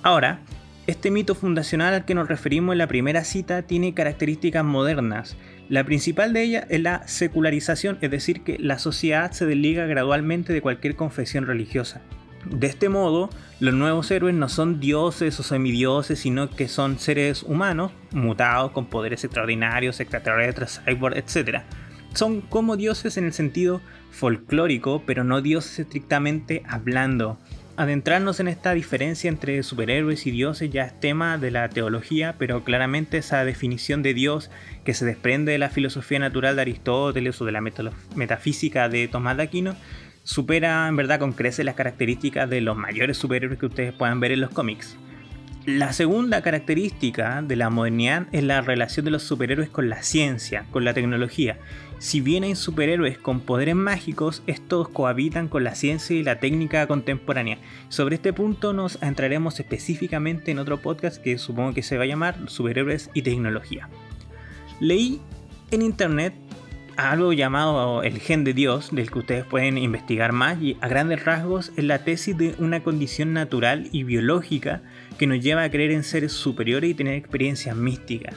Ahora, 0.02 0.40
este 0.86 1.10
mito 1.10 1.34
fundacional 1.34 1.94
al 1.94 2.04
que 2.04 2.14
nos 2.14 2.28
referimos 2.28 2.72
en 2.72 2.78
la 2.78 2.86
primera 2.86 3.24
cita 3.24 3.62
tiene 3.62 3.94
características 3.94 4.64
modernas 4.64 5.36
la 5.68 5.84
principal 5.84 6.32
de 6.32 6.42
ellas 6.42 6.64
es 6.70 6.80
la 6.80 7.06
secularización, 7.06 7.98
es 8.00 8.10
decir, 8.10 8.42
que 8.42 8.56
la 8.58 8.78
sociedad 8.78 9.32
se 9.32 9.44
desliga 9.44 9.84
gradualmente 9.84 10.54
de 10.54 10.62
cualquier 10.62 10.96
confesión 10.96 11.46
religiosa. 11.46 12.00
De 12.46 12.68
este 12.68 12.88
modo, 12.88 13.28
los 13.60 13.74
nuevos 13.74 14.10
héroes 14.10 14.34
no 14.34 14.48
son 14.48 14.80
dioses 14.80 15.38
o 15.38 15.42
semidioses, 15.42 16.20
sino 16.20 16.48
que 16.48 16.68
son 16.68 16.98
seres 16.98 17.42
humanos, 17.42 17.92
mutados 18.12 18.70
con 18.70 18.86
poderes 18.86 19.24
extraordinarios, 19.24 20.00
extraterrestres, 20.00 20.80
cyborg, 20.86 21.18
etc. 21.18 21.60
Son 22.18 22.40
como 22.40 22.76
dioses 22.76 23.16
en 23.16 23.26
el 23.26 23.32
sentido 23.32 23.80
folclórico, 24.10 25.04
pero 25.06 25.22
no 25.22 25.40
dioses 25.40 25.78
estrictamente 25.78 26.64
hablando 26.68 27.38
adentrarnos 27.76 28.40
en 28.40 28.48
esta 28.48 28.74
diferencia 28.74 29.28
entre 29.28 29.62
superhéroes 29.62 30.26
y 30.26 30.32
dioses 30.32 30.68
ya 30.68 30.82
es 30.82 30.98
tema 30.98 31.38
de 31.38 31.52
la 31.52 31.68
teología, 31.68 32.34
pero 32.36 32.64
claramente 32.64 33.18
esa 33.18 33.44
definición 33.44 34.02
de 34.02 34.14
Dios 34.14 34.50
que 34.84 34.94
se 34.94 35.04
desprende 35.04 35.52
de 35.52 35.58
la 35.58 35.70
filosofía 35.70 36.18
natural 36.18 36.56
de 36.56 36.62
Aristóteles 36.62 37.40
o 37.40 37.44
de 37.44 37.52
la 37.52 37.60
metafísica 37.60 38.88
de 38.88 39.06
Tomás 39.06 39.36
de 39.36 39.44
Aquino 39.44 39.76
supera 40.24 40.88
en 40.88 40.96
verdad 40.96 41.20
con 41.20 41.30
creces 41.30 41.64
las 41.64 41.76
características 41.76 42.50
de 42.50 42.62
los 42.62 42.76
mayores 42.76 43.16
superhéroes 43.16 43.60
que 43.60 43.66
ustedes 43.66 43.92
puedan 43.92 44.18
ver 44.18 44.32
en 44.32 44.40
los 44.40 44.50
cómics. 44.50 44.96
La 45.66 45.92
segunda 45.92 46.40
característica 46.40 47.42
de 47.42 47.56
la 47.56 47.68
modernidad 47.68 48.26
es 48.32 48.42
la 48.42 48.60
relación 48.62 49.04
de 49.04 49.10
los 49.10 49.22
superhéroes 49.22 49.68
con 49.68 49.90
la 49.90 50.02
ciencia, 50.02 50.64
con 50.70 50.84
la 50.84 50.94
tecnología. 50.94 51.58
Si 51.98 52.20
bien 52.20 52.44
hay 52.44 52.54
superhéroes 52.54 53.18
con 53.18 53.40
poderes 53.40 53.74
mágicos, 53.74 54.42
estos 54.46 54.88
cohabitan 54.88 55.48
con 55.48 55.64
la 55.64 55.74
ciencia 55.74 56.16
y 56.16 56.22
la 56.22 56.38
técnica 56.40 56.86
contemporánea. 56.86 57.58
Sobre 57.88 58.14
este 58.14 58.32
punto 58.32 58.72
nos 58.72 59.02
entraremos 59.02 59.60
específicamente 59.60 60.52
en 60.52 60.58
otro 60.58 60.80
podcast 60.80 61.20
que 61.22 61.36
supongo 61.38 61.74
que 61.74 61.82
se 61.82 61.98
va 61.98 62.04
a 62.04 62.06
llamar 62.06 62.48
Superhéroes 62.48 63.10
y 63.12 63.22
Tecnología. 63.22 63.88
Leí 64.80 65.20
en 65.70 65.82
internet 65.82 66.34
algo 66.98 67.32
llamado 67.32 68.02
el 68.02 68.18
gen 68.18 68.42
de 68.42 68.52
Dios, 68.52 68.90
del 68.90 69.10
que 69.10 69.20
ustedes 69.20 69.44
pueden 69.44 69.78
investigar 69.78 70.32
más 70.32 70.60
y 70.60 70.76
a 70.80 70.88
grandes 70.88 71.24
rasgos 71.24 71.70
es 71.76 71.84
la 71.84 72.00
tesis 72.00 72.36
de 72.36 72.56
una 72.58 72.82
condición 72.82 73.32
natural 73.32 73.88
y 73.92 74.02
biológica 74.02 74.82
que 75.16 75.28
nos 75.28 75.40
lleva 75.40 75.62
a 75.62 75.70
creer 75.70 75.92
en 75.92 76.02
seres 76.02 76.32
superiores 76.32 76.90
y 76.90 76.94
tener 76.94 77.14
experiencias 77.14 77.76
místicas. 77.76 78.34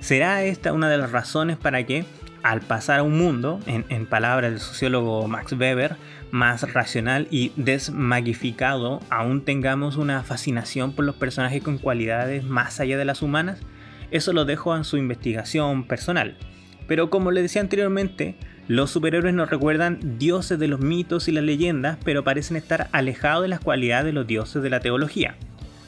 ¿Será 0.00 0.42
esta 0.42 0.72
una 0.72 0.88
de 0.88 0.96
las 0.96 1.12
razones 1.12 1.58
para 1.58 1.84
que, 1.84 2.06
al 2.42 2.62
pasar 2.62 3.00
a 3.00 3.02
un 3.02 3.18
mundo, 3.18 3.60
en, 3.66 4.06
palabras 4.06 4.52
del 4.52 4.60
sociólogo 4.60 5.28
Max 5.28 5.52
Weber, 5.52 5.96
más 6.30 6.72
racional 6.72 7.28
y 7.30 7.52
desmagificado, 7.56 9.00
aún 9.10 9.44
tengamos 9.44 9.96
una 9.96 10.22
fascinación 10.22 10.92
por 10.92 11.04
los 11.04 11.16
personajes 11.16 11.62
con 11.62 11.76
cualidades 11.76 12.42
más 12.44 12.80
allá 12.80 12.96
de 12.96 13.04
las 13.04 13.20
humanas? 13.20 13.60
Eso 14.10 14.32
lo 14.32 14.46
dejo 14.46 14.74
en 14.74 14.84
su 14.84 14.96
investigación 14.96 15.84
personal. 15.84 16.38
Pero 16.88 17.10
como 17.10 17.30
les 17.30 17.44
decía 17.44 17.60
anteriormente, 17.60 18.34
los 18.66 18.90
superhéroes 18.90 19.34
nos 19.34 19.50
recuerdan 19.50 20.18
dioses 20.18 20.58
de 20.58 20.66
los 20.66 20.80
mitos 20.80 21.28
y 21.28 21.32
las 21.32 21.44
leyendas, 21.44 21.98
pero 22.02 22.24
parecen 22.24 22.56
estar 22.56 22.88
alejados 22.90 23.42
de 23.42 23.48
las 23.48 23.60
cualidades 23.60 24.06
de 24.06 24.12
los 24.12 24.26
dioses 24.26 24.62
de 24.62 24.70
la 24.70 24.80
teología. 24.80 25.36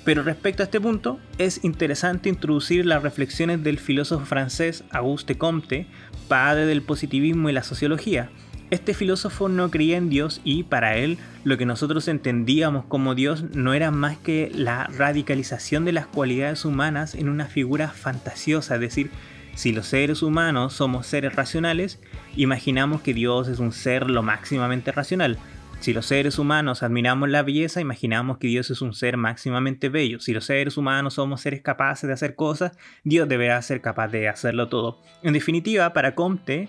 Pero 0.04 0.22
respecto 0.22 0.62
a 0.62 0.64
este 0.64 0.80
punto, 0.80 1.18
es 1.38 1.64
interesante 1.64 2.28
introducir 2.28 2.86
las 2.86 3.02
reflexiones 3.02 3.62
del 3.62 3.78
filósofo 3.78 4.24
francés 4.24 4.84
Auguste 4.90 5.36
Comte, 5.36 5.86
padre 6.28 6.66
del 6.66 6.82
positivismo 6.82 7.50
y 7.50 7.52
la 7.52 7.62
sociología. 7.62 8.30
Este 8.70 8.94
filósofo 8.94 9.48
no 9.48 9.70
creía 9.70 9.96
en 9.96 10.10
Dios 10.10 10.40
y 10.44 10.62
para 10.62 10.96
él 10.96 11.18
lo 11.42 11.58
que 11.58 11.66
nosotros 11.66 12.06
entendíamos 12.08 12.84
como 12.84 13.14
Dios 13.14 13.44
no 13.52 13.74
era 13.74 13.90
más 13.90 14.16
que 14.16 14.50
la 14.54 14.84
radicalización 14.86 15.84
de 15.84 15.92
las 15.92 16.06
cualidades 16.06 16.64
humanas 16.64 17.14
en 17.14 17.28
una 17.28 17.46
figura 17.46 17.88
fantasiosa, 17.88 18.76
es 18.76 18.80
decir, 18.80 19.10
si 19.54 19.72
los 19.72 19.86
seres 19.86 20.22
humanos 20.22 20.72
somos 20.74 21.06
seres 21.06 21.34
racionales, 21.34 22.00
imaginamos 22.36 23.02
que 23.02 23.14
Dios 23.14 23.48
es 23.48 23.58
un 23.58 23.72
ser 23.72 24.10
lo 24.10 24.22
máximamente 24.22 24.92
racional, 24.92 25.38
si 25.80 25.94
los 25.94 26.04
seres 26.04 26.38
humanos 26.38 26.82
admiramos 26.82 27.30
la 27.30 27.42
belleza, 27.42 27.80
imaginamos 27.80 28.36
que 28.36 28.48
Dios 28.48 28.70
es 28.70 28.82
un 28.82 28.92
ser 28.92 29.16
máximamente 29.16 29.88
bello. 29.88 30.20
Si 30.20 30.34
los 30.34 30.44
seres 30.44 30.76
humanos 30.76 31.14
somos 31.14 31.40
seres 31.40 31.62
capaces 31.62 32.06
de 32.06 32.12
hacer 32.12 32.34
cosas, 32.34 32.76
Dios 33.02 33.26
deberá 33.26 33.60
ser 33.62 33.80
capaz 33.80 34.08
de 34.08 34.28
hacerlo 34.28 34.68
todo. 34.68 35.00
En 35.22 35.32
definitiva, 35.32 35.94
para 35.94 36.14
Comte, 36.14 36.68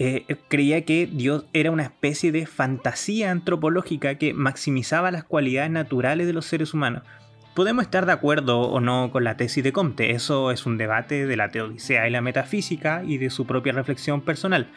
eh, 0.00 0.24
creía 0.48 0.84
que 0.84 1.06
Dios 1.06 1.44
era 1.52 1.70
una 1.70 1.84
especie 1.84 2.32
de 2.32 2.46
fantasía 2.46 3.30
antropológica 3.30 4.16
que 4.16 4.34
maximizaba 4.34 5.12
las 5.12 5.22
cualidades 5.22 5.70
naturales 5.70 6.26
de 6.26 6.32
los 6.32 6.44
seres 6.44 6.74
humanos. 6.74 7.04
Podemos 7.58 7.82
estar 7.82 8.06
de 8.06 8.12
acuerdo 8.12 8.60
o 8.60 8.78
no 8.78 9.10
con 9.10 9.24
la 9.24 9.36
tesis 9.36 9.64
de 9.64 9.72
Comte, 9.72 10.12
eso 10.12 10.52
es 10.52 10.64
un 10.64 10.78
debate 10.78 11.26
de 11.26 11.36
la 11.36 11.48
teodicea 11.48 12.06
y 12.06 12.10
la 12.12 12.20
metafísica 12.20 13.02
y 13.04 13.18
de 13.18 13.30
su 13.30 13.46
propia 13.48 13.72
reflexión 13.72 14.20
personal, 14.20 14.68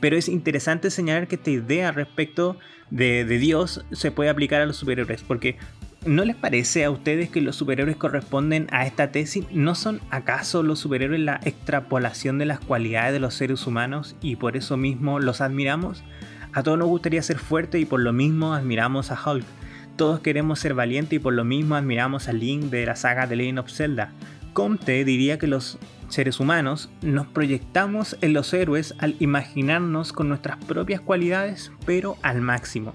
pero 0.00 0.18
es 0.18 0.28
interesante 0.28 0.90
señalar 0.90 1.28
que 1.28 1.36
esta 1.36 1.48
idea 1.48 1.92
respecto 1.92 2.58
de, 2.90 3.24
Dios 3.24 3.86
se 3.90 4.10
puede 4.10 4.28
aplicar 4.28 4.60
a 4.60 4.66
los 4.66 4.76
superhéroes, 4.76 5.22
porque 5.22 5.56
¿no 6.04 6.26
les 6.26 6.36
parece 6.36 6.84
a 6.84 6.90
ustedes 6.90 7.30
que 7.30 7.40
los 7.40 7.56
superhéroes 7.56 7.96
corresponden 7.96 8.66
a 8.70 8.84
esta 8.84 9.10
tesis? 9.12 9.46
¿No 9.50 9.74
son 9.74 10.02
acaso 10.10 10.62
los 10.62 10.78
superhéroes 10.78 11.20
la 11.20 11.40
extrapolación 11.42 12.36
de 12.36 12.44
las 12.44 12.60
cualidades 12.60 13.14
de 13.14 13.20
los 13.20 13.32
seres 13.32 13.66
humanos 13.66 14.14
y 14.20 14.36
por 14.36 14.58
eso 14.58 14.76
mismo 14.76 15.20
los 15.20 15.40
admiramos? 15.40 16.04
A 16.52 16.62
todos 16.62 16.76
nos 16.76 16.88
gustaría 16.88 17.22
ser 17.22 17.38
fuertes 17.38 17.80
y 17.80 17.86
por 17.86 18.00
lo 18.00 18.12
mismo 18.12 18.52
admiramos 18.52 19.10
a 19.10 19.18
Hulk. 19.18 19.46
Todos 19.96 20.20
queremos 20.20 20.60
ser 20.60 20.74
valientes 20.74 21.14
y 21.14 21.18
por 21.18 21.32
lo 21.32 21.42
mismo 21.44 21.74
admiramos 21.74 22.28
a 22.28 22.34
Link 22.34 22.64
de 22.64 22.84
la 22.84 22.96
saga 22.96 23.26
de 23.26 23.34
Legend 23.34 23.60
of 23.60 23.70
Zelda. 23.70 24.12
Comte 24.52 25.02
diría 25.06 25.38
que 25.38 25.46
los 25.46 25.78
seres 26.08 26.38
humanos 26.38 26.90
nos 27.00 27.26
proyectamos 27.26 28.18
en 28.20 28.34
los 28.34 28.52
héroes 28.52 28.94
al 28.98 29.16
imaginarnos 29.20 30.12
con 30.12 30.28
nuestras 30.28 30.62
propias 30.66 31.00
cualidades, 31.00 31.72
pero 31.86 32.16
al 32.20 32.42
máximo. 32.42 32.94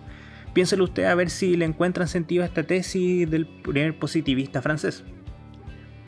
Piénselo 0.53 0.83
usted 0.83 1.05
a 1.05 1.15
ver 1.15 1.31
si 1.31 1.57
le 1.57 1.65
encuentran 1.65 2.07
sentido 2.07 2.43
a 2.43 2.45
esta 2.45 2.63
tesis 2.63 3.27
del 3.29 3.47
primer 3.47 3.97
positivista 3.97 4.61
francés. 4.61 5.03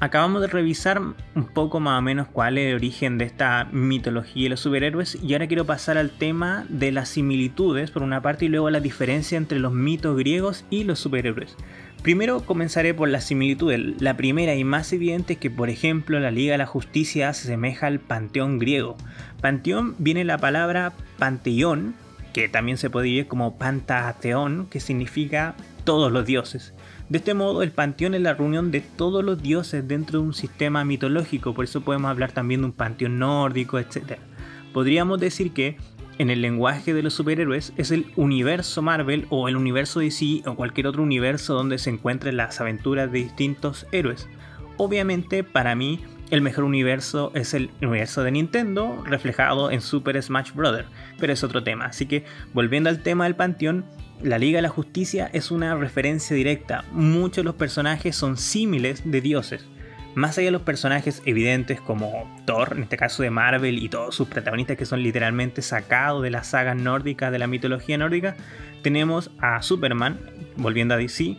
Acabamos 0.04 0.42
de 0.42 0.48
revisar 0.48 1.00
un 1.00 1.48
poco 1.54 1.80
más 1.80 1.98
o 1.98 2.02
menos 2.02 2.28
cuál 2.28 2.58
es 2.58 2.68
el 2.68 2.76
origen 2.76 3.18
de 3.18 3.24
esta 3.24 3.70
mitología 3.72 4.44
de 4.44 4.50
los 4.50 4.60
superhéroes 4.60 5.18
y 5.24 5.32
ahora 5.32 5.48
quiero 5.48 5.64
pasar 5.64 5.98
al 5.98 6.10
tema 6.10 6.66
de 6.68 6.92
las 6.92 7.08
similitudes 7.08 7.90
por 7.90 8.04
una 8.04 8.22
parte 8.22 8.44
y 8.44 8.48
luego 8.50 8.70
la 8.70 8.82
diferencia 8.82 9.38
entre 9.38 9.60
los 9.60 9.72
mitos 9.72 10.18
griegos 10.18 10.66
y 10.70 10.84
los 10.84 11.00
superhéroes. 11.00 11.56
Primero 12.02 12.42
comenzaré 12.42 12.94
por 12.94 13.08
las 13.08 13.24
similitudes. 13.24 14.02
La 14.02 14.18
primera 14.18 14.54
y 14.56 14.66
más 14.66 14.92
evidente 14.92 15.34
es 15.34 15.40
que, 15.40 15.50
por 15.50 15.70
ejemplo, 15.70 16.20
la 16.20 16.32
Liga 16.32 16.52
de 16.52 16.58
la 16.58 16.66
Justicia 16.66 17.32
se 17.32 17.48
asemeja 17.48 17.88
al 17.88 18.02
panteón 18.02 18.60
griego. 18.60 18.98
Panteón 19.40 19.96
viene 20.00 20.26
la 20.26 20.38
palabra 20.38 20.92
panteón, 21.18 21.96
que 22.34 22.50
también 22.50 22.78
se 22.78 22.90
puede 22.90 23.08
decir 23.08 23.28
como 23.28 23.58
pantateón, 23.58 24.68
que 24.70 24.82
significa 24.82 25.56
todos 25.86 26.12
los 26.12 26.26
dioses. 26.26 26.74
De 27.10 27.18
este 27.18 27.34
modo, 27.34 27.64
el 27.64 27.72
panteón 27.72 28.16
es 28.16 28.22
la 28.22 28.34
reunión 28.34 28.72
de 28.72 28.82
todos 28.82 29.24
los 29.24 29.42
dioses 29.42 29.88
dentro 29.88 30.20
de 30.20 30.26
un 30.26 30.34
sistema 30.34 30.86
mitológico, 30.86 31.54
por 31.54 31.66
eso 31.66 31.82
podemos 31.82 32.10
hablar 32.10 32.32
también 32.32 32.62
de 32.62 32.68
un 32.68 32.72
panteón 32.74 33.20
nórdico, 33.20 33.78
etc. 33.78 34.20
Podríamos 34.74 35.20
decir 35.20 35.52
que 35.52 35.78
en 36.18 36.30
el 36.30 36.42
lenguaje 36.42 36.94
de 36.94 37.04
los 37.04 37.14
superhéroes 37.14 37.74
es 37.76 37.92
el 37.92 38.12
universo 38.16 38.82
Marvel 38.82 39.26
o 39.30 39.50
el 39.50 39.56
universo 39.56 40.00
DC 40.00 40.44
o 40.46 40.56
cualquier 40.56 40.88
otro 40.88 41.04
universo 41.04 41.54
donde 41.56 41.78
se 41.78 41.90
encuentren 41.90 42.38
las 42.38 42.62
aventuras 42.62 43.12
de 43.12 43.20
distintos 43.20 43.88
héroes. 43.92 44.30
Obviamente 44.78 45.44
para 45.44 45.76
mí 45.76 46.00
el 46.30 46.42
mejor 46.42 46.64
universo 46.64 47.32
es 47.36 47.54
el 47.54 47.70
universo 47.82 48.24
de 48.24 48.32
Nintendo, 48.32 49.04
reflejado 49.06 49.70
en 49.70 49.82
Super 49.82 50.22
Smash 50.22 50.54
Bros. 50.54 50.84
Pero 51.20 51.34
es 51.34 51.44
otro 51.44 51.64
tema. 51.64 51.86
Así 51.86 52.08
que 52.08 52.26
volviendo 52.54 52.90
al 52.90 53.04
tema 53.04 53.26
del 53.26 53.36
panteón, 53.36 53.86
la 54.24 54.40
Liga 54.40 54.58
de 54.58 54.62
la 54.64 54.70
Justicia 54.70 55.30
es 55.34 55.52
una 55.52 55.76
referencia 55.76 56.36
directa. 56.36 56.86
Muchos 56.92 57.38
de 57.38 57.44
los 57.44 57.56
personajes 57.56 58.16
son 58.16 58.38
símiles 58.38 59.02
de 59.04 59.20
dioses. 59.22 59.66
Más 60.16 60.38
allá 60.38 60.46
de 60.46 60.52
los 60.52 60.62
personajes 60.62 61.22
evidentes 61.26 61.82
como 61.82 62.32
Thor, 62.46 62.74
en 62.78 62.84
este 62.84 62.98
caso 62.98 63.24
de 63.24 63.32
Marvel, 63.32 63.84
y 63.84 63.90
todos 63.90 64.16
sus 64.16 64.28
protagonistas 64.28 64.78
que 64.78 64.86
son 64.86 65.04
literalmente 65.04 65.62
sacados 65.62 66.24
de 66.24 66.30
la 66.30 66.44
saga 66.44 66.74
nórdica, 66.74 67.32
de 67.32 67.40
la 67.40 67.48
mitología 67.48 67.98
nórdica, 67.98 68.36
tenemos 68.82 69.32
a 69.40 69.62
Superman, 69.62 70.20
volviendo 70.56 70.94
a 70.94 70.98
DC, 70.98 71.36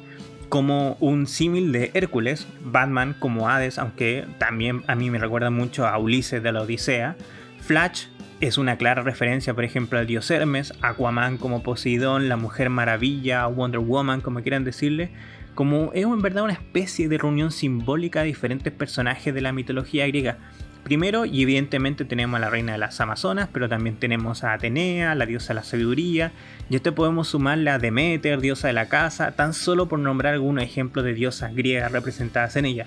como 0.49 0.97
un 1.01 1.27
símil 1.27 1.73
de 1.73 1.91
Hércules, 1.95 2.47
Batman 2.63 3.15
como 3.19 3.49
Hades, 3.49 3.79
aunque 3.79 4.27
también 4.39 4.83
a 4.89 4.95
mí 4.95 5.09
me 5.09 5.19
recuerda 5.19 5.51
mucho 5.51 5.87
a 5.87 5.97
Ulises 5.97 6.43
de 6.43 6.53
la 6.53 6.63
Odisea, 6.63 7.17
Flash 7.61 8.07
es 8.41 8.59
una 8.59 8.77
clara 8.77 9.03
referencia, 9.03 9.55
por 9.55 9.65
ejemplo, 9.65 9.99
al 9.99 10.07
dios 10.07 10.31
Hermes, 10.31 10.75
Aquaman 10.83 11.39
como 11.39 11.63
Poseidón, 11.63 12.29
la 12.29 12.37
Mujer 12.37 12.69
Maravilla, 12.69 13.47
Wonder 13.47 13.81
Woman, 13.81 14.21
como 14.21 14.43
quieran 14.43 14.65
decirle, 14.65 15.11
como 15.55 15.93
es 15.95 16.05
en 16.05 16.21
verdad 16.21 16.45
una 16.45 16.53
especie 16.53 17.09
de 17.09 17.19
reunión 17.19 17.53
simbólica 17.53 18.21
de 18.21 18.27
diferentes 18.27 18.73
personajes 18.73 19.33
de 19.33 19.41
la 19.41 19.53
mitología 19.53 20.07
griega. 20.07 20.39
Primero, 20.83 21.25
y 21.25 21.43
evidentemente 21.43 22.05
tenemos 22.05 22.37
a 22.37 22.41
la 22.41 22.51
reina 22.51 22.73
de 22.73 22.79
las 22.79 23.01
Amazonas, 23.01 23.49
pero 23.51 23.71
también 23.71 23.97
tenemos 23.97 24.45
a 24.45 24.53
Atenea, 24.53 25.15
la 25.15 25.25
diosa 25.25 25.49
de 25.49 25.55
la 25.55 25.65
sabiduría, 25.65 26.33
y 26.69 26.77
esto 26.77 26.95
podemos 26.95 27.29
sumarle 27.29 27.71
a 27.71 27.79
Demeter, 27.79 28.41
diosa 28.41 28.67
de 28.67 28.75
la 28.75 28.89
casa, 28.89 29.33
tan 29.33 29.55
solo 29.55 29.89
por 29.89 29.99
nombrar 29.99 30.35
algunos 30.35 30.63
ejemplos 30.63 31.05
de 31.07 31.15
diosas 31.15 31.55
griegas 31.55 31.91
representadas 31.91 32.57
en 32.57 32.67
ella. 32.67 32.87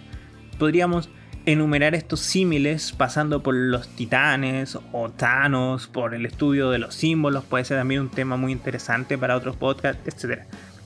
Podríamos 0.59 1.09
enumerar 1.47 1.95
estos 1.95 2.19
símiles 2.19 2.91
pasando 2.91 3.41
por 3.41 3.55
los 3.55 3.87
titanes 3.87 4.77
o 4.91 5.09
Thanos, 5.09 5.87
por 5.87 6.13
el 6.13 6.25
estudio 6.25 6.71
de 6.71 6.77
los 6.77 6.93
símbolos, 6.93 7.45
puede 7.45 7.63
ser 7.63 7.77
también 7.77 8.01
un 8.01 8.09
tema 8.09 8.35
muy 8.35 8.51
interesante 8.51 9.17
para 9.17 9.37
otros 9.37 9.55
podcasts, 9.55 10.05
etc. 10.05 10.41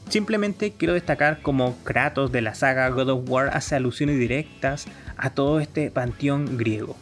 Simplemente 0.08 0.74
quiero 0.77 0.94
destacar 0.94 1.41
como 1.41 1.75
Kratos 1.84 2.32
de 2.32 2.44
la 2.44 2.53
saga 2.53 2.88
God 2.89 3.10
of 3.10 3.27
War 3.27 3.50
hace 3.53 3.75
alusiones 3.75 4.20
directas 4.20 4.86
a 5.18 5.32
todo 5.32 5.60
este 5.60 5.89
panteón 5.89 6.60
griego. 6.60 6.96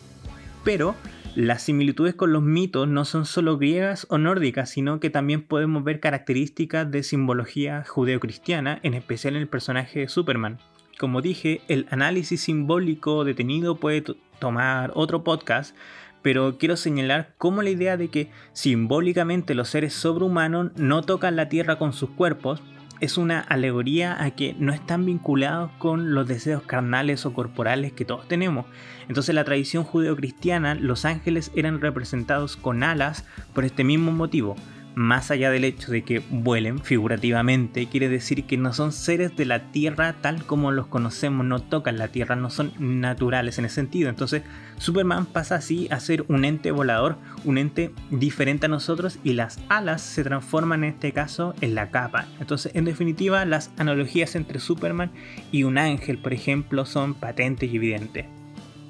Pero 0.64 0.96
las 1.36 1.62
similitudes 1.62 2.16
con 2.16 2.32
los 2.32 2.42
mitos 2.42 2.88
no 2.88 3.04
son 3.04 3.26
solo 3.26 3.58
griegas 3.58 4.08
o 4.10 4.18
nórdicas, 4.18 4.70
sino 4.70 5.02
que 5.02 5.10
también 5.10 5.42
podemos 5.42 5.84
ver 5.84 6.00
características 6.00 6.90
de 6.90 7.04
simbología 7.04 7.84
judeocristiana, 7.86 8.80
en 8.84 8.94
especial 8.94 9.36
en 9.36 9.42
el 9.42 9.50
personaje 9.50 10.00
de 10.00 10.08
Superman. 10.08 10.60
Como 11.00 11.22
dije, 11.22 11.62
el 11.70 11.88
análisis 11.92 12.42
simbólico 12.42 13.24
detenido 13.24 13.76
puede 13.76 14.04
tomar 14.38 14.92
otro 14.96 15.24
podcast, 15.24 15.74
pero 16.22 16.58
quiero 16.58 16.76
señalar 16.76 17.34
cómo 17.38 17.62
la 17.62 17.70
idea 17.70 17.96
de 17.96 18.10
que 18.10 18.30
simbólicamente 18.52 19.56
los 19.56 19.70
seres 19.70 19.94
sobrehumanos 19.94 20.74
no 20.76 21.02
tocan 21.04 21.38
la 21.38 21.48
tierra 21.48 21.78
con 21.78 21.94
sus 21.94 22.10
cuerpos 22.10 22.62
es 23.00 23.18
una 23.18 23.40
alegoría 23.40 24.22
a 24.22 24.32
que 24.32 24.58
no 24.60 24.74
están 24.74 25.06
vinculados 25.06 25.72
con 25.78 26.14
los 26.14 26.28
deseos 26.28 26.64
carnales 26.64 27.26
o 27.26 27.32
corporales 27.32 27.94
que 27.94 28.04
todos 28.04 28.28
tenemos. 28.28 28.66
Entonces, 29.08 29.30
en 29.30 29.36
la 29.36 29.46
tradición 29.46 29.86
judeocristiana, 29.86 30.76
los 30.76 31.06
ángeles 31.06 31.54
eran 31.56 31.80
representados 31.80 32.58
con 32.58 32.84
alas 32.84 33.26
por 33.54 33.64
este 33.64 33.86
mismo 33.86 34.12
motivo 34.12 34.58
más 35.00 35.32
allá 35.32 35.50
del 35.50 35.64
hecho 35.64 35.94
de 35.94 36.04
que 36.04 36.22
vuelen 36.30 36.80
figurativamente, 36.80 37.88
quiere 37.88 38.10
decir 38.10 38.44
que 38.44 38.58
no 38.58 38.74
son 38.74 38.92
seres 38.92 39.34
de 39.38 39.46
la 39.46 39.72
Tierra 39.72 40.18
tal 40.20 40.44
como 40.44 40.74
los 40.74 40.88
conocemos, 40.88 41.46
no 41.46 41.62
tocan 41.62 41.98
la 41.98 42.10
Tierra, 42.10 42.36
no 42.36 42.50
son 42.50 42.74
naturales 42.80 43.58
en 43.58 43.64
ese 43.64 43.76
sentido. 43.76 44.10
Entonces, 44.10 44.44
Superman 44.78 45.26
pasa 45.26 45.56
así 45.56 45.88
a 45.90 46.02
ser 46.02 46.26
un 46.28 46.44
ente 46.44 46.72
volador, 46.72 47.16
un 47.46 47.58
ente 47.58 47.94
diferente 48.12 48.66
a 48.66 48.70
nosotros 48.70 49.20
y 49.24 49.34
las 49.34 49.62
alas 49.70 50.02
se 50.02 50.26
transforman 50.26 50.84
en 50.84 50.96
este 50.96 51.14
caso 51.14 51.56
en 51.62 51.76
la 51.76 51.92
capa. 51.92 52.28
Entonces, 52.42 52.76
en 52.76 52.84
definitiva, 52.84 53.46
las 53.46 53.72
analogías 53.78 54.36
entre 54.36 54.60
Superman 54.60 55.12
y 55.50 55.64
un 55.64 55.78
ángel, 55.78 56.18
por 56.18 56.34
ejemplo, 56.34 56.86
son 56.86 57.14
patentes 57.14 57.72
y 57.72 57.78
evidentes. 57.78 58.26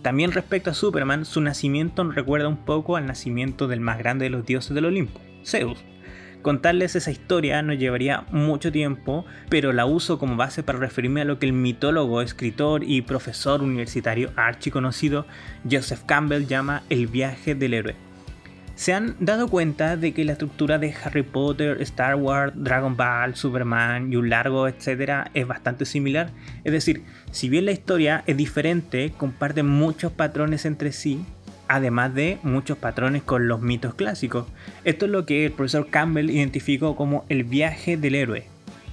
También 0.02 0.32
respecto 0.32 0.72
a 0.72 0.74
Superman, 0.74 1.24
su 1.24 1.40
nacimiento 1.40 2.04
recuerda 2.10 2.48
un 2.48 2.66
poco 2.66 2.96
al 2.96 3.06
nacimiento 3.06 3.68
del 3.68 3.80
más 3.80 4.00
grande 4.00 4.24
de 4.24 4.32
los 4.32 4.44
dioses 4.44 4.74
del 4.74 4.86
Olimpo, 4.86 5.22
Zeus. 5.46 5.78
Contarles 6.42 6.96
esa 6.96 7.12
historia 7.12 7.62
nos 7.62 7.78
llevaría 7.78 8.24
mucho 8.32 8.72
tiempo, 8.72 9.26
pero 9.50 9.74
la 9.74 9.86
uso 9.86 10.18
como 10.18 10.38
base 10.38 10.64
para 10.64 10.80
referirme 10.80 11.22
a 11.22 11.26
lo 11.26 11.38
que 11.38 11.46
el 11.46 11.54
mitólogo, 11.54 12.22
escritor 12.22 12.84
y 12.86 13.02
profesor 13.02 13.62
universitario 13.62 14.32
archiconocido 14.38 15.26
Joseph 15.70 16.04
Campbell 16.06 16.48
llama 16.48 16.84
el 16.90 17.08
viaje 17.08 17.56
del 17.56 17.74
héroe. 17.74 18.10
¿Se 18.80 18.94
han 18.94 19.18
dado 19.20 19.50
cuenta 19.50 19.98
de 19.98 20.14
que 20.14 20.24
la 20.24 20.32
estructura 20.32 20.78
de 20.78 20.96
Harry 21.04 21.24
Potter, 21.24 21.82
Star 21.82 22.16
Wars, 22.16 22.54
Dragon 22.56 22.96
Ball, 22.96 23.36
Superman 23.36 24.14
y 24.14 24.16
un 24.16 24.30
largo 24.30 24.70
etcétera 24.70 25.32
es 25.34 25.46
bastante 25.46 25.84
similar? 25.84 26.30
Es 26.64 26.72
decir, 26.72 27.04
si 27.32 27.50
bien 27.50 27.66
la 27.66 27.74
historia 27.74 28.24
es 28.26 28.38
diferente, 28.38 29.12
comparten 29.18 29.68
muchos 29.68 30.14
patrones 30.14 30.64
entre 30.64 30.94
sí, 30.94 31.26
además 31.70 32.14
de 32.14 32.40
muchos 32.44 32.78
patrones 32.78 33.24
con 33.24 33.48
los 33.48 33.62
mitos 33.62 33.94
clásicos. 33.94 34.48
Esto 34.84 35.06
es 35.06 35.12
lo 35.12 35.26
que 35.26 35.46
el 35.46 35.54
profesor 35.54 35.88
Campbell 35.90 36.32
identificó 36.32 36.98
como 36.98 37.24
el 37.30 37.46
viaje 37.46 37.96
del 37.96 38.16
héroe, 38.16 38.44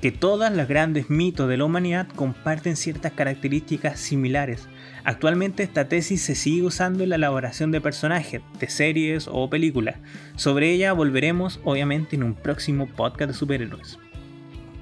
que 0.01 0.13
todas 0.13 0.55
las 0.55 0.69
grandes 0.69 1.11
mitos 1.11 1.49
de 1.49 1.57
la 1.57 1.65
humanidad 1.65 2.07
comparten 2.15 2.77
ciertas 2.77 3.13
características 3.13 3.99
similares. 3.99 4.69
Actualmente 5.05 5.63
esta 5.63 5.89
tesis 5.89 6.21
se 6.23 6.35
sigue 6.35 6.63
usando 6.63 7.03
en 7.03 7.09
la 7.09 7.17
elaboración 7.17 7.73
de 7.73 7.81
personajes, 7.81 8.43
de 8.61 8.69
series 8.69 9.27
o 9.31 9.49
películas. 9.49 9.97
Sobre 10.37 10.71
ella 10.71 10.93
volveremos 10.93 11.61
obviamente 11.65 12.15
en 12.15 12.25
un 12.25 12.35
próximo 12.35 12.87
podcast 12.87 13.31
de 13.31 13.39
superhéroes. 13.39 13.99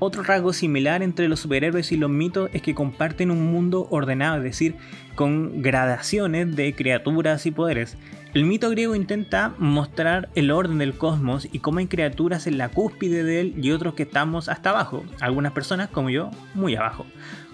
Otro 0.06 0.22
rasgo 0.22 0.52
similar 0.52 1.02
entre 1.02 1.28
los 1.28 1.40
superhéroes 1.40 1.90
y 1.90 1.96
los 1.96 2.10
mitos 2.10 2.50
es 2.52 2.60
que 2.60 2.74
comparten 2.74 3.30
un 3.30 3.50
mundo 3.50 3.86
ordenado, 3.88 4.36
es 4.36 4.42
decir, 4.42 4.74
con 5.14 5.62
gradaciones 5.62 6.54
de 6.54 6.74
criaturas 6.74 7.46
y 7.46 7.50
poderes. 7.50 7.96
El 8.34 8.44
mito 8.44 8.68
griego 8.68 8.94
intenta 8.94 9.54
mostrar 9.56 10.28
el 10.34 10.50
orden 10.50 10.76
del 10.76 10.98
cosmos 10.98 11.48
y 11.50 11.60
cómo 11.60 11.78
hay 11.78 11.86
criaturas 11.86 12.46
en 12.46 12.58
la 12.58 12.68
cúspide 12.68 13.24
de 13.24 13.40
él 13.40 13.54
y 13.56 13.70
otros 13.70 13.94
que 13.94 14.02
estamos 14.02 14.50
hasta 14.50 14.68
abajo, 14.68 15.04
algunas 15.20 15.52
personas 15.52 15.88
como 15.88 16.10
yo 16.10 16.30
muy 16.52 16.76
abajo. 16.76 17.06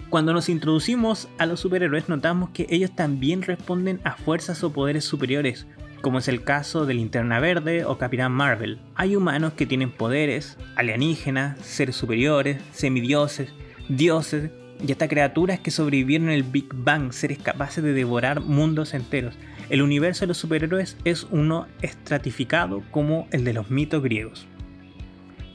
Cuando 0.09 0.33
nos 0.33 0.49
introducimos 0.49 1.29
a 1.37 1.45
los 1.45 1.61
superhéroes 1.61 2.09
notamos 2.09 2.49
que 2.49 2.67
ellos 2.69 2.91
también 2.93 3.43
responden 3.43 4.01
a 4.03 4.17
fuerzas 4.17 4.61
o 4.65 4.73
poderes 4.73 5.05
superiores, 5.05 5.67
como 6.01 6.19
es 6.19 6.27
el 6.27 6.43
caso 6.43 6.85
de 6.85 6.95
Linterna 6.95 7.39
Verde 7.39 7.85
o 7.85 7.97
Capitán 7.97 8.31
Marvel. 8.31 8.79
Hay 8.95 9.15
humanos 9.15 9.53
que 9.53 9.65
tienen 9.65 9.91
poderes, 9.91 10.57
alienígenas, 10.75 11.59
seres 11.59 11.95
superiores, 11.95 12.61
semidioses, 12.71 13.53
dioses 13.87 14.51
y 14.85 14.91
hasta 14.91 15.07
criaturas 15.07 15.59
que 15.59 15.71
sobrevivieron 15.71 16.29
el 16.29 16.43
Big 16.43 16.67
Bang, 16.73 17.13
seres 17.13 17.37
capaces 17.37 17.83
de 17.83 17.93
devorar 17.93 18.41
mundos 18.41 18.93
enteros. 18.93 19.35
El 19.69 19.81
universo 19.81 20.21
de 20.21 20.27
los 20.27 20.37
superhéroes 20.37 20.97
es 21.05 21.27
uno 21.29 21.67
estratificado 21.81 22.83
como 22.91 23.27
el 23.31 23.43
de 23.43 23.53
los 23.53 23.69
mitos 23.69 24.01
griegos. 24.01 24.47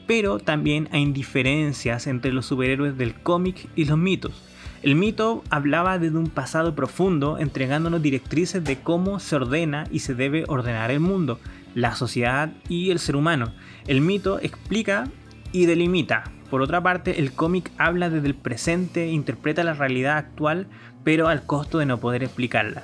Pero 0.07 0.39
también 0.39 0.87
hay 0.91 1.05
diferencias 1.11 2.07
entre 2.07 2.31
los 2.31 2.45
superhéroes 2.45 2.97
del 2.97 3.15
cómic 3.15 3.67
y 3.75 3.85
los 3.85 3.97
mitos. 3.97 4.41
El 4.83 4.95
mito 4.95 5.43
hablaba 5.49 5.97
de 5.97 6.09
un 6.09 6.29
pasado 6.29 6.75
profundo, 6.75 7.39
entregándonos 7.39 8.01
directrices 8.01 8.63
de 8.63 8.77
cómo 8.77 9.19
se 9.19 9.35
ordena 9.35 9.85
y 9.91 9.99
se 9.99 10.13
debe 10.13 10.43
ordenar 10.47 10.91
el 10.91 10.99
mundo, 10.99 11.39
la 11.73 11.95
sociedad 11.95 12.51
y 12.69 12.91
el 12.91 12.99
ser 12.99 13.15
humano. 13.15 13.53
El 13.87 14.01
mito 14.01 14.39
explica 14.39 15.07
y 15.51 15.65
delimita. 15.65 16.25
Por 16.51 16.61
otra 16.61 16.81
parte, 16.81 17.19
el 17.19 17.31
cómic 17.31 17.71
habla 17.77 18.09
desde 18.09 18.27
el 18.27 18.35
presente, 18.35 19.07
interpreta 19.07 19.63
la 19.63 19.73
realidad 19.73 20.17
actual, 20.17 20.67
pero 21.03 21.27
al 21.27 21.45
costo 21.45 21.79
de 21.79 21.85
no 21.85 21.99
poder 21.99 22.23
explicarla. 22.23 22.83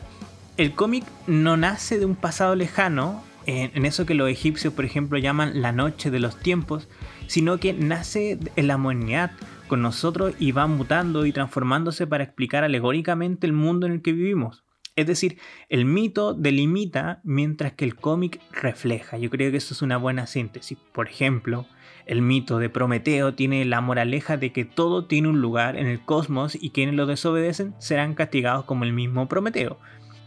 El 0.58 0.74
cómic 0.74 1.06
no 1.28 1.58
nace 1.58 2.00
de 2.00 2.06
un 2.06 2.16
pasado 2.16 2.56
lejano, 2.56 3.24
en 3.46 3.86
eso 3.86 4.06
que 4.06 4.14
los 4.14 4.30
egipcios, 4.30 4.74
por 4.74 4.86
ejemplo, 4.86 5.18
llaman 5.18 5.62
la 5.62 5.72
noche 5.72 6.10
de 6.12 6.20
los 6.20 6.40
tiempos, 6.40 6.88
sino 7.28 7.58
que 7.58 7.74
nace 7.74 8.40
en 8.56 8.68
la 8.68 8.78
modernidad, 8.78 9.32
con 9.68 9.82
nosotros 9.82 10.36
y 10.40 10.52
va 10.52 10.68
mutando 10.68 11.26
y 11.26 11.32
transformándose 11.32 12.08
para 12.08 12.24
explicar 12.24 12.64
alegóricamente 12.64 13.48
el 13.48 13.54
mundo 13.54 13.86
en 13.86 13.94
el 13.94 14.02
que 14.02 14.14
vivimos. 14.14 14.64
Es 14.96 15.08
decir, 15.08 15.40
el 15.70 15.86
mito 15.86 16.36
delimita 16.36 17.20
mientras 17.24 17.74
que 17.74 17.86
el 17.86 17.96
cómic 17.96 18.40
refleja. 18.52 19.18
Yo 19.18 19.32
creo 19.32 19.50
que 19.50 19.58
eso 19.58 19.74
es 19.74 19.82
una 19.82 19.98
buena 19.98 20.28
síntesis. 20.28 20.78
Por 20.94 21.08
ejemplo, 21.08 21.66
el 22.06 22.22
mito 22.22 22.60
de 22.60 22.70
Prometeo 22.70 23.34
tiene 23.34 23.66
la 23.66 23.82
moraleja 23.82 24.38
de 24.38 24.52
que 24.52 24.66
todo 24.66 25.06
tiene 25.06 25.30
un 25.30 25.42
lugar 25.42 25.78
en 25.78 25.88
el 25.88 26.02
cosmos 26.02 26.56
y 26.60 26.70
quienes 26.70 26.94
lo 26.94 27.08
desobedecen 27.08 27.74
serán 27.80 28.14
castigados 28.14 28.66
como 28.66 28.84
el 28.84 28.94
mismo 28.94 29.28
Prometeo. 29.28 29.80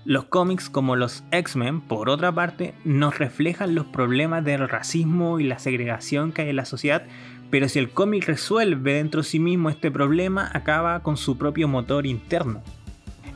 Los 0.04 0.24
cómics 0.26 0.70
como 0.70 0.94
los 0.94 1.24
X-Men, 1.32 1.80
por 1.80 2.08
otra 2.08 2.32
parte, 2.32 2.74
nos 2.84 3.18
reflejan 3.18 3.74
los 3.74 3.86
problemas 3.86 4.44
del 4.44 4.68
racismo 4.68 5.40
y 5.40 5.44
la 5.44 5.58
segregación 5.58 6.30
que 6.30 6.42
hay 6.42 6.50
en 6.50 6.56
la 6.56 6.64
sociedad, 6.64 7.06
pero 7.50 7.68
si 7.68 7.78
el 7.78 7.90
cómic 7.90 8.26
resuelve 8.26 8.94
dentro 8.94 9.22
de 9.22 9.28
sí 9.28 9.38
mismo 9.38 9.70
este 9.70 9.90
problema, 9.90 10.50
acaba 10.52 11.02
con 11.02 11.16
su 11.16 11.38
propio 11.38 11.68
motor 11.68 12.06
interno. 12.06 12.62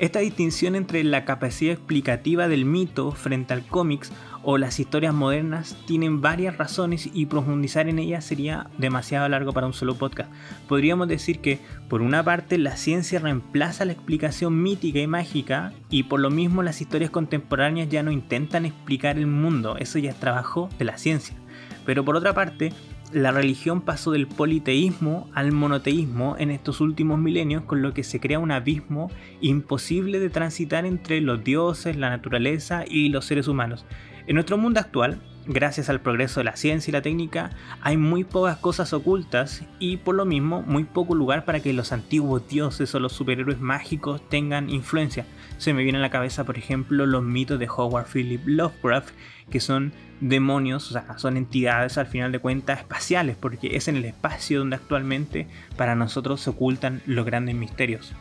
Esta 0.01 0.21
distinción 0.21 0.77
entre 0.77 1.05
la 1.05 1.27
capacidad 1.27 1.75
explicativa 1.75 2.49
del 2.49 2.65
mito 2.65 3.13
frente 3.13 3.53
al 3.53 3.67
cómics 3.67 4.11
o 4.43 4.57
las 4.57 4.81
historias 4.81 5.13
modernas 5.13 5.77
tienen 5.87 6.23
varias 6.23 6.57
razones 6.57 7.11
y 7.13 7.27
profundizar 7.27 7.87
en 7.87 7.99
ellas 7.99 8.25
sería 8.25 8.69
demasiado 8.79 9.29
largo 9.29 9.53
para 9.53 9.67
un 9.67 9.75
solo 9.75 9.97
podcast. 9.97 10.33
Podríamos 10.69 11.07
decir 11.07 11.41
que, 11.41 11.59
por 11.91 12.01
una 12.01 12.25
parte, 12.25 12.57
la 12.57 12.79
ciencia 12.79 13.19
reemplaza 13.19 13.85
la 13.85 13.93
explicación 13.93 14.63
mítica 14.63 15.01
y 15.01 15.07
mágica 15.07 15.75
y 15.91 16.05
por 16.05 16.21
lo 16.21 16.31
mismo 16.31 16.63
las 16.63 16.81
historias 16.81 17.11
contemporáneas 17.11 17.91
ya 17.91 18.03
no 18.03 18.11
intentan 18.11 18.65
explicar 18.65 19.19
el 19.19 19.27
mundo, 19.27 19.77
eso 19.77 19.99
ya 19.99 20.13
es 20.13 20.19
trabajo 20.19 20.71
de 20.79 20.87
la 20.87 20.97
ciencia. 20.97 21.37
Pero 21.85 22.07
por 22.07 22.17
otra 22.17 22.33
parte, 22.33 22.73
la 23.13 23.33
religión 23.33 23.81
pasó 23.81 24.13
del 24.13 24.27
politeísmo 24.27 25.29
al 25.35 25.53
monoteísmo 25.53 26.37
en 26.39 26.51
estos 26.51 26.81
últimos 26.81 27.19
milenios, 27.19 27.65
con 27.65 27.83
lo 27.83 27.93
que 27.93 28.05
se 28.05 28.21
crea 28.21 28.39
un 28.39 28.53
abismo 28.53 29.11
imposible 29.41 30.21
de 30.21 30.31
transitar 30.31 30.87
entre 30.87 31.21
los 31.21 31.43
dioses, 31.43 31.97
la 31.97 32.11
naturaleza 32.11 32.85
y 32.89 33.09
los 33.09 33.25
seres 33.25 33.49
humanos. 33.49 33.85
En 34.27 34.35
nuestro 34.35 34.59
mundo 34.59 34.79
actual, 34.79 35.21
gracias 35.47 35.89
al 35.89 36.01
progreso 36.01 36.39
de 36.41 36.45
la 36.45 36.57
ciencia 36.57 36.91
y 36.91 36.93
la 36.93 37.03
técnica, 37.03 37.51
hay 37.81 37.97
muy 37.97 38.23
pocas 38.23 38.59
cosas 38.59 38.93
ocultas 38.93 39.65
y 39.81 39.97
por 39.97 40.15
lo 40.15 40.25
mismo 40.25 40.63
muy 40.63 40.85
poco 40.85 41.15
lugar 41.15 41.45
para 41.45 41.61
que 41.61 41.73
los 41.73 41.93
antiguos 41.93 42.47
dioses 42.49 42.95
o 42.95 43.01
los 43.01 43.13
superhéroes 43.13 43.61
mágicos 43.61 44.29
tengan 44.29 44.71
influencia. 44.71 45.27
Se 45.59 45.75
me 45.75 45.83
viene 45.83 45.99
a 45.99 46.03
la 46.03 46.11
cabeza, 46.11 46.45
por 46.45 46.59
ejemplo, 46.59 47.07
los 47.07 47.25
mitos 47.25 47.59
de 47.59 47.69
Howard 47.69 48.07
Philip 48.07 48.43
Lovecraft, 48.47 49.11
que 49.51 49.61
son 49.61 49.93
demonios, 50.21 50.91
o 50.91 50.93
sea, 50.93 51.19
son 51.19 51.37
entidades 51.37 51.99
al 51.99 52.07
final 52.07 52.33
de 52.33 52.39
cuentas 52.39 52.79
espaciales, 52.79 53.37
porque 53.39 53.77
es 53.77 53.89
en 53.89 53.97
el 53.97 54.05
espacio 54.05 54.61
donde 54.61 54.77
actualmente 54.77 55.47
para 55.77 55.95
nosotros 55.95 56.41
se 56.41 56.51
ocultan 56.51 57.03
los 57.07 57.27
grandes 57.27 57.55
misterios. 57.55 58.15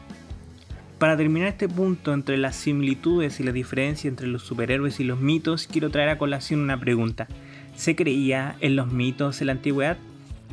Para 0.97 1.15
terminar 1.15 1.47
este 1.47 1.69
punto 1.69 2.13
entre 2.13 2.37
las 2.37 2.57
similitudes 2.57 3.39
y 3.39 3.43
la 3.43 3.53
diferencia 3.53 4.09
entre 4.09 4.27
los 4.27 4.43
superhéroes 4.43 4.99
y 4.99 5.05
los 5.05 5.19
mitos, 5.19 5.65
quiero 5.65 5.89
traer 5.89 6.09
a 6.09 6.17
colación 6.17 6.59
una 6.59 6.77
pregunta. 6.77 7.27
¿Se 7.75 7.95
creía 7.95 8.57
en 8.59 8.75
los 8.75 8.91
mitos 8.91 9.39
en 9.39 9.47
la 9.47 9.53
antigüedad? 9.53 9.97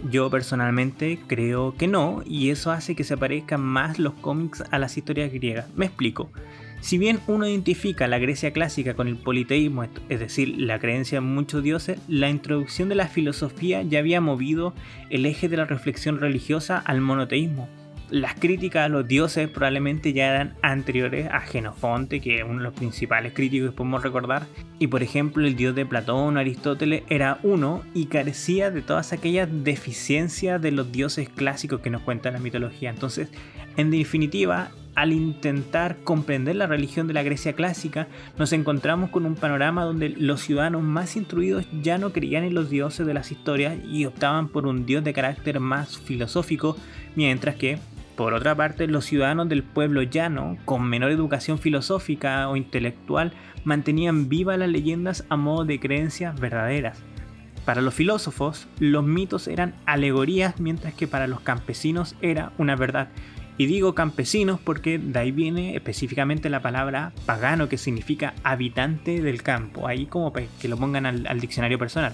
Yo 0.09 0.31
personalmente 0.31 1.19
creo 1.27 1.75
que 1.77 1.89
no, 1.89 2.23
y 2.25 2.51
eso 2.51 2.71
hace 2.71 2.95
que 2.95 3.03
se 3.03 3.17
parezcan 3.17 3.61
más 3.61 3.99
los 3.99 4.15
cómics 4.15 4.63
a 4.71 4.79
las 4.79 4.97
historias 4.97 5.33
griegas. 5.33 5.67
Me 5.75 5.87
explico. 5.87 6.31
Si 6.81 6.99
bien 6.99 7.21
uno 7.27 7.47
identifica 7.49 8.07
la 8.07 8.19
Grecia 8.19 8.53
clásica 8.53 8.95
con 8.95 9.09
el 9.09 9.17
politeísmo, 9.17 9.85
es 10.09 10.21
decir, 10.21 10.55
la 10.59 10.79
creencia 10.79 11.19
en 11.19 11.25
muchos 11.25 11.63
dioses, 11.63 11.99
la 12.09 12.29
introducción 12.29 12.89
de 12.89 12.95
la 12.95 13.09
filosofía 13.09 13.83
ya 13.83 13.99
había 13.99 14.21
movido 14.21 14.75
el 15.11 15.27
eje 15.27 15.49
de 15.49 15.57
la 15.57 15.65
reflexión 15.65 16.21
religiosa 16.21 16.79
al 16.79 17.01
monoteísmo 17.01 17.69
las 18.11 18.35
críticas 18.35 18.87
a 18.87 18.89
los 18.89 19.07
dioses 19.07 19.49
probablemente 19.49 20.13
ya 20.13 20.29
eran 20.29 20.55
anteriores 20.63 21.29
a 21.31 21.41
Genofonte, 21.41 22.21
que 22.21 22.37
es 22.37 22.45
uno 22.45 22.59
de 22.59 22.65
los 22.65 22.75
principales 22.75 23.33
críticos 23.33 23.71
que 23.71 23.77
podemos 23.77 24.03
recordar. 24.03 24.47
Y 24.79 24.87
por 24.87 25.03
ejemplo, 25.03 25.47
el 25.47 25.57
dios 25.57 25.75
de 25.75 25.87
Platón 25.87 26.37
Aristóteles 26.37 27.03
era 27.09 27.39
uno 27.43 27.83
y 27.95 28.07
carecía 28.07 28.71
de 28.71 28.83
todas 28.83 29.13
aquellas 29.13 29.49
deficiencias 29.51 30.61
de 30.63 30.71
los 30.71 30.93
dioses 30.93 31.29
clásicos 31.29 31.81
que 31.81 31.91
nos 31.91 32.03
cuenta 32.03 32.31
la 32.31 32.39
mitología. 32.39 32.91
Entonces, 32.91 33.29
en 33.77 33.91
definitiva, 33.91 34.71
al 34.97 35.13
intentar 35.13 35.99
comprender 36.03 36.57
la 36.57 36.67
religión 36.67 37.07
de 37.07 37.15
la 37.15 37.23
Grecia 37.23 37.53
clásica, 37.53 38.09
nos 38.39 38.53
encontramos 38.53 39.11
con 39.11 39.27
un 39.27 39.37
panorama 39.37 39.85
donde 39.85 40.09
los 40.09 40.41
ciudadanos 40.41 40.83
más 40.83 41.17
instruidos 41.17 41.67
ya 41.83 41.99
no 41.99 42.13
creían 42.13 42.43
en 42.43 42.55
los 42.55 42.71
dioses 42.71 43.07
de 43.07 43.15
las 43.15 43.31
historias 43.31 43.77
y 43.85 44.07
optaban 44.07 44.49
por 44.49 44.67
un 44.67 44.87
dios 44.87 45.05
de 45.05 45.13
carácter 45.13 45.61
más 45.61 45.99
filosófico, 45.99 46.77
mientras 47.15 47.57
que 47.57 47.79
por 48.17 48.33
otra 48.33 48.55
parte, 48.55 48.87
los 48.87 49.05
ciudadanos 49.05 49.51
del 49.51 49.63
pueblo 49.63 50.03
llano, 50.03 50.57
con 50.65 50.83
menor 50.89 51.11
educación 51.11 51.59
filosófica 51.59 52.49
o 52.49 52.57
intelectual, 52.57 53.35
mantenían 53.65 54.31
vivas 54.31 54.59
las 54.59 54.71
leyendas 54.71 55.27
a 55.29 55.37
modo 55.37 55.67
de 55.67 55.79
creencias 55.79 56.41
verdaderas. 56.41 56.99
Para 57.67 57.83
los 57.83 57.93
filósofos, 57.93 58.69
los 58.79 59.05
mitos 59.05 59.49
eran 59.49 59.75
alegorías, 59.85 60.59
mientras 60.59 60.95
que 60.95 61.07
para 61.07 61.27
los 61.27 61.41
campesinos 61.41 62.17
era 62.23 62.53
una 62.57 62.75
verdad. 62.75 63.09
Y 63.59 63.67
digo 63.67 63.95
campesinos 63.95 64.61
porque 64.63 64.99
de 64.99 65.19
ahí 65.19 65.33
viene 65.33 65.77
específicamente 65.77 66.51
la 66.51 66.61
palabra 66.61 67.13
pagano, 67.25 67.69
que 67.69 67.79
significa 67.79 68.35
habitante 68.43 69.23
del 69.23 69.43
campo. 69.43 69.87
Ahí 69.87 70.07
como 70.07 70.33
que 70.33 70.69
lo 70.69 70.77
pongan 70.77 71.07
al, 71.07 71.41
diccionario 71.41 71.79
personal. 71.79 72.13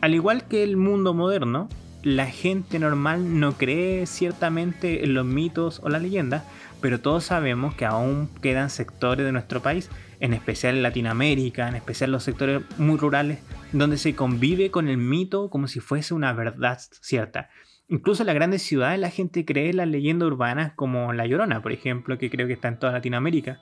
Al 0.00 0.14
igual 0.14 0.44
que 0.46 0.62
el 0.62 0.76
mundo 0.76 1.12
moderno, 1.12 1.68
la 2.04 2.26
gente 2.26 2.78
normal 2.78 3.40
no 3.40 3.54
cree 3.54 4.06
ciertamente 4.06 5.04
en 5.04 5.14
los 5.14 5.26
mitos 5.26 5.80
o 5.82 5.88
las 5.88 6.02
leyendas, 6.02 6.44
pero 6.80 7.00
todos 7.00 7.24
sabemos 7.24 7.74
que 7.74 7.84
aún 7.84 8.30
quedan 8.40 8.70
sectores 8.70 9.26
de 9.26 9.32
nuestro 9.32 9.60
país, 9.60 9.90
en 10.20 10.32
especial 10.32 10.76
en 10.76 10.82
Latinoamérica, 10.84 11.68
en 11.68 11.74
especial 11.74 12.12
los 12.12 12.22
sectores 12.22 12.62
muy 12.78 12.96
rurales, 12.96 13.40
donde 13.72 13.98
se 13.98 14.14
convive 14.14 14.70
con 14.70 14.88
el 14.88 14.98
mito 14.98 15.50
como 15.50 15.66
si 15.66 15.80
fuese 15.80 16.14
una 16.14 16.32
verdad 16.32 16.80
cierta. 17.00 17.50
Incluso 17.90 18.22
en 18.22 18.28
las 18.28 18.36
grandes 18.36 18.62
ciudades 18.62 19.00
la 19.00 19.10
gente 19.10 19.44
cree 19.44 19.72
las 19.72 19.88
leyendas 19.88 20.28
urbanas 20.28 20.72
como 20.76 21.12
La 21.12 21.26
Llorona, 21.26 21.60
por 21.60 21.72
ejemplo, 21.72 22.18
que 22.18 22.30
creo 22.30 22.46
que 22.46 22.52
está 22.52 22.68
en 22.68 22.78
toda 22.78 22.92
Latinoamérica. 22.92 23.60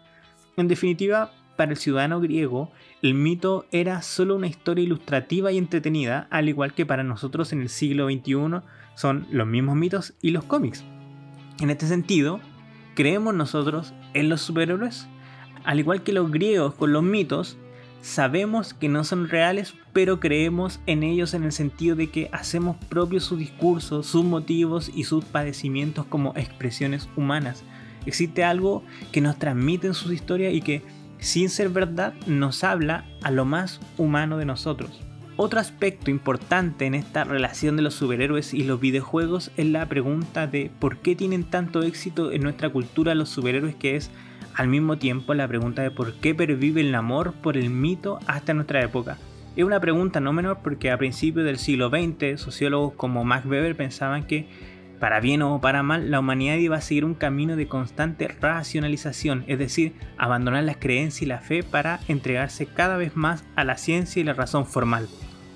En 0.59 0.69
definitiva, 0.69 1.33
para 1.57 1.71
el 1.71 1.79
ciudadano 1.79 2.21
griego, 2.21 2.71
el 3.01 3.15
mito 3.15 3.65
era 3.73 4.03
solo 4.03 4.37
una 4.37 4.47
historia 4.47 4.85
ilustrativa 4.85 5.51
y 5.51 5.57
entretenida, 5.57 6.29
al 6.31 6.51
igual 6.51 6.75
que 6.75 6.85
para 6.85 7.03
nosotros 7.03 7.55
en 7.55 7.63
el 7.63 7.71
siglo 7.71 8.07
XXI 8.07 8.61
son 8.97 9.27
los 9.31 9.47
mismos 9.47 9.77
mitos 9.77 10.13
y 10.21 10.31
los 10.31 10.45
cómics. 10.45 10.85
En 11.61 11.71
este 11.71 11.87
sentido, 11.87 12.39
¿creemos 12.95 13.35
nosotros 13.35 13.95
en 14.13 14.29
los 14.29 14.43
superhéroes? 14.43 15.09
Al 15.65 15.81
igual 15.81 16.03
que 16.03 16.13
los 16.13 16.31
griegos 16.31 16.75
con 16.75 16.93
los 16.93 17.03
mitos, 17.03 17.57
sabemos 18.01 18.75
que 18.75 18.89
no 18.89 19.05
son 19.05 19.29
reales, 19.29 19.75
pero 19.93 20.21
creemos 20.21 20.81
en 20.87 21.03
ellos 21.03 21.35
en 21.35 21.45
el 21.45 21.53
sentido 21.53 21.97
de 21.97 22.11
que 22.11 22.29
hacemos 22.33 22.77
propios 22.89 23.25
sus 23.25 23.39
discursos, 23.39 24.07
sus 24.07 24.25
motivos 24.25 24.91
y 24.95 25.05
sus 25.05 25.25
padecimientos 25.25 26.07
como 26.07 26.33
expresiones 26.37 27.09
humanas. 27.17 27.65
Existe 28.07 28.45
algo 28.45 28.83
que 29.13 29.21
nos 29.21 29.39
transmite 29.39 29.87
en 29.87 29.95
sus 29.95 30.13
historias 30.13 30.55
y 30.55 30.63
que 30.63 30.83
sin 31.19 31.51
ser 31.51 31.69
verdad, 31.69 32.15
nos 32.27 32.65
habla 32.65 33.05
a 33.23 33.31
lo 33.31 33.45
más 33.45 33.81
humano 33.97 34.39
de 34.39 34.45
nosotros. 34.45 35.01
Otro 35.37 35.61
aspecto 35.61 36.11
importante 36.11 36.87
en 36.87 36.95
esta 36.95 37.25
relación 37.25 37.77
de 37.77 37.83
los 37.83 37.95
superhéroes 37.95 38.55
y 38.55 38.65
los 38.65 38.81
videojuegos 38.81 39.53
es 39.57 39.67
la 39.67 39.87
pregunta 39.87 40.47
de 40.47 40.71
por 40.81 40.99
qué 40.99 41.15
tienen 41.15 41.45
tanto 41.45 41.83
éxito 41.83 42.33
en 42.33 42.43
nuestra 42.43 42.71
cultura 42.71 43.15
los 43.15 43.29
superhéroes 43.29 43.77
que 43.77 43.97
es 43.97 44.11
al 44.59 44.67
mismo 44.67 44.99
tiempo 44.99 45.35
la 45.35 45.47
pregunta 45.47 45.83
de 45.83 45.93
por 45.93 46.15
qué 46.15 46.35
pervive 46.35 46.81
el 46.81 46.93
amor 46.97 47.33
por 47.33 47.57
el 47.57 47.71
mito 47.71 48.19
hasta 48.27 48.55
nuestra 48.55 48.83
época. 48.83 49.17
Es 49.55 49.63
una 49.63 49.79
pregunta 49.79 50.19
no 50.19 50.33
menor 50.33 50.59
porque 50.65 50.91
a 50.91 50.99
principios 50.99 51.47
del 51.47 51.59
siglo 51.59 51.91
XX 51.91 52.41
sociólogos 52.41 52.95
como 52.95 53.25
Max 53.25 53.47
Weber 53.47 53.77
pensaban 53.77 54.27
que 54.27 54.49
para 54.99 55.21
bien 55.21 55.43
o 55.43 55.61
para 55.61 55.85
mal, 55.85 56.11
la 56.11 56.19
humanidad 56.19 56.57
iba 56.57 56.77
a 56.77 56.81
seguir 56.81 57.05
un 57.05 57.15
camino 57.15 57.55
de 57.55 57.69
constante 57.69 58.27
racionalización, 58.27 59.45
es 59.47 59.61
decir, 59.61 59.95
abandonar 60.17 60.65
las 60.65 60.79
creencias 60.79 61.23
y 61.23 61.27
la 61.27 61.39
fe 61.39 61.63
para 61.63 62.01
entregarse 62.09 62.67
cada 62.67 62.97
vez 62.97 63.15
más 63.15 63.45
a 63.55 63.63
la 63.63 63.77
ciencia 63.77 64.21
y 64.21 64.25
la 64.25 64.35
razón 64.35 64.67
formal. 64.67 65.07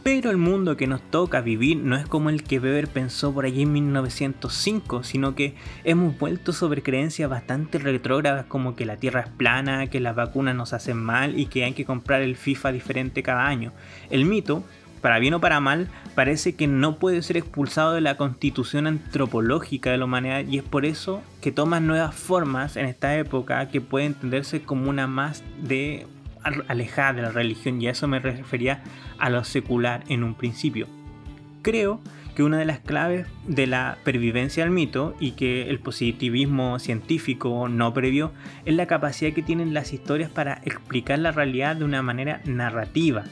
Pero 0.03 0.31
el 0.31 0.37
mundo 0.37 0.77
que 0.77 0.89
nos 0.89 1.01
toca 1.01 1.41
vivir 1.41 1.77
no 1.77 1.95
es 1.95 2.07
como 2.07 2.29
el 2.29 2.43
que 2.43 2.59
Weber 2.59 2.89
pensó 2.89 3.33
por 3.33 3.45
allí 3.45 3.63
en 3.63 3.73
1905, 3.73 5.05
sino 5.05 5.37
que 5.37 5.55
hemos 5.85 6.19
vuelto 6.19 6.53
sobre 6.53 6.83
creencias 6.83 7.31
bastante 7.31 7.79
retrógradas 7.79 8.47
como 8.47 8.75
que 8.75 8.85
la 8.85 8.97
Tierra 8.97 9.21
es 9.21 9.29
plana, 9.29 9.87
que 9.87 10.01
las 10.01 10.17
vacunas 10.17 10.57
nos 10.57 10.73
hacen 10.73 10.97
mal 10.97 11.39
y 11.39 11.47
que 11.47 11.63
hay 11.63 11.73
que 11.75 11.85
comprar 11.85 12.23
el 12.23 12.35
FIFA 12.35 12.73
diferente 12.73 13.23
cada 13.23 13.47
año. 13.47 13.73
El 14.11 14.25
mito 14.25 14.65
para 15.03 15.19
bien 15.19 15.35
o 15.35 15.41
para 15.41 15.61
mal, 15.61 15.89
parece 16.15 16.55
que 16.55 16.69
no 16.69 16.97
puede 16.97 17.23
ser 17.23 17.37
expulsado 17.37 17.93
de 17.93 18.01
la 18.01 18.17
constitución 18.17 18.87
antropológica 18.87 19.91
de 19.91 19.99
la 19.99 20.05
humanidad 20.05 20.45
y 20.49 20.59
es 20.59 20.63
por 20.63 20.87
eso 20.87 21.23
que 21.43 21.53
toma 21.53 21.81
nuevas 21.81 22.15
formas 22.15 22.77
en 22.77 22.87
esta 22.87 23.17
época 23.19 23.69
que 23.69 23.81
puede 23.81 24.07
entenderse 24.07 24.63
como 24.63 24.89
una 24.89 25.09
más 25.09 25.43
de 25.61 26.07
alejada 26.69 27.13
de 27.15 27.23
la 27.23 27.31
religión 27.31 27.81
y 27.81 27.87
a 27.87 27.91
eso 27.93 28.09
me 28.09 28.19
refería 28.19 28.83
a 29.19 29.31
lo 29.31 29.45
secular 29.45 30.05
en 30.09 30.25
un 30.25 30.35
principio. 30.35 30.87
Creo 31.63 32.01
que 32.35 32.43
una 32.43 32.59
de 32.59 32.65
las 32.65 32.81
claves 32.81 33.27
de 33.47 33.67
la 33.67 33.99
pervivencia 34.05 34.65
del 34.65 34.73
mito 34.73 35.15
y 35.21 35.33
que 35.33 35.69
el 35.69 35.79
positivismo 35.79 36.79
científico 36.79 37.69
no 37.69 37.93
previó 37.93 38.33
es 38.65 38.75
la 38.75 38.87
capacidad 38.87 39.33
que 39.33 39.43
tienen 39.43 39.75
las 39.75 39.93
historias 39.93 40.31
para 40.31 40.61
explicar 40.65 41.19
la 41.19 41.33
realidad 41.33 41.77
de 41.77 41.85
una 41.85 42.03
manera 42.03 42.41
narrativa 42.45 43.25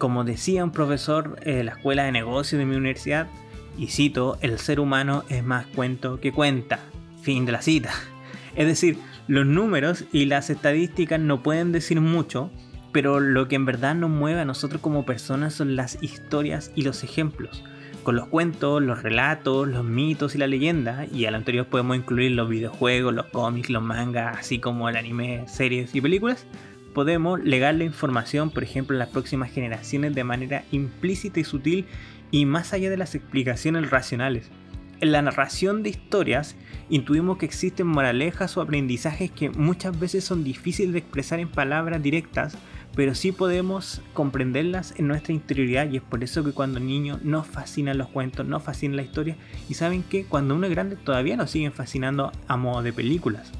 como 0.00 0.24
decía 0.24 0.64
un 0.64 0.72
profesor 0.72 1.38
de 1.40 1.62
la 1.62 1.72
escuela 1.72 2.04
de 2.04 2.10
negocios 2.10 2.58
de 2.58 2.64
mi 2.64 2.74
universidad, 2.74 3.28
y 3.76 3.88
cito, 3.88 4.38
el 4.40 4.58
ser 4.58 4.80
humano 4.80 5.24
es 5.28 5.44
más 5.44 5.66
cuento 5.66 6.18
que 6.20 6.32
cuenta. 6.32 6.80
Fin 7.22 7.44
de 7.44 7.52
la 7.52 7.62
cita. 7.62 7.92
Es 8.56 8.66
decir, 8.66 8.98
los 9.30 9.46
números 9.46 10.06
y 10.10 10.24
las 10.24 10.50
estadísticas 10.50 11.20
no 11.20 11.40
pueden 11.40 11.70
decir 11.70 12.00
mucho, 12.00 12.50
pero 12.90 13.20
lo 13.20 13.46
que 13.46 13.54
en 13.54 13.64
verdad 13.64 13.94
nos 13.94 14.10
mueve 14.10 14.40
a 14.40 14.44
nosotros 14.44 14.82
como 14.82 15.06
personas 15.06 15.54
son 15.54 15.76
las 15.76 16.02
historias 16.02 16.72
y 16.74 16.82
los 16.82 17.04
ejemplos. 17.04 17.62
con 18.02 18.16
los 18.16 18.28
cuentos, 18.28 18.82
los 18.82 19.02
relatos, 19.02 19.68
los 19.68 19.84
mitos 19.84 20.34
y 20.34 20.38
la 20.38 20.46
leyenda, 20.46 21.06
y 21.12 21.26
a 21.26 21.30
lo 21.30 21.36
anterior 21.36 21.66
podemos 21.66 21.96
incluir 21.96 22.32
los 22.32 22.48
videojuegos, 22.48 23.14
los 23.14 23.26
cómics, 23.26 23.68
los 23.68 23.82
mangas, 23.82 24.38
así 24.38 24.58
como 24.58 24.88
el 24.88 24.96
anime, 24.96 25.44
series 25.46 25.94
y 25.94 26.00
películas, 26.00 26.46
podemos 26.94 27.38
legar 27.44 27.74
la 27.74 27.84
información, 27.84 28.50
por 28.50 28.64
ejemplo, 28.64 28.96
a 28.96 28.98
las 28.98 29.10
próximas 29.10 29.52
generaciones 29.52 30.14
de 30.14 30.24
manera 30.24 30.64
implícita 30.72 31.40
y 31.40 31.44
sutil 31.44 31.84
y 32.30 32.46
más 32.46 32.72
allá 32.72 32.88
de 32.88 32.96
las 32.96 33.14
explicaciones 33.14 33.90
racionales. 33.90 34.50
En 35.00 35.12
la 35.12 35.22
narración 35.22 35.82
de 35.82 35.88
historias 35.88 36.56
intuimos 36.90 37.38
que 37.38 37.46
existen 37.46 37.86
moralejas 37.86 38.56
o 38.56 38.60
aprendizajes 38.60 39.30
que 39.30 39.48
muchas 39.48 39.98
veces 39.98 40.24
son 40.24 40.44
difíciles 40.44 40.92
de 40.92 40.98
expresar 40.98 41.40
en 41.40 41.48
palabras 41.48 42.02
directas, 42.02 42.58
pero 42.94 43.14
sí 43.14 43.32
podemos 43.32 44.02
comprenderlas 44.12 44.92
en 44.98 45.08
nuestra 45.08 45.32
interioridad 45.32 45.90
y 45.90 45.96
es 45.96 46.02
por 46.02 46.22
eso 46.22 46.44
que 46.44 46.52
cuando 46.52 46.80
niños 46.80 47.22
nos 47.22 47.46
fascinan 47.46 47.96
los 47.96 48.08
cuentos, 48.08 48.46
nos 48.46 48.62
fascina 48.62 48.96
la 48.96 49.02
historia 49.02 49.38
y 49.70 49.74
saben 49.74 50.02
que 50.02 50.26
cuando 50.26 50.54
uno 50.54 50.66
es 50.66 50.72
grande 50.72 50.96
todavía 50.96 51.38
nos 51.38 51.50
siguen 51.50 51.72
fascinando 51.72 52.30
a 52.46 52.58
modo 52.58 52.82
de 52.82 52.92
películas. 52.92 53.52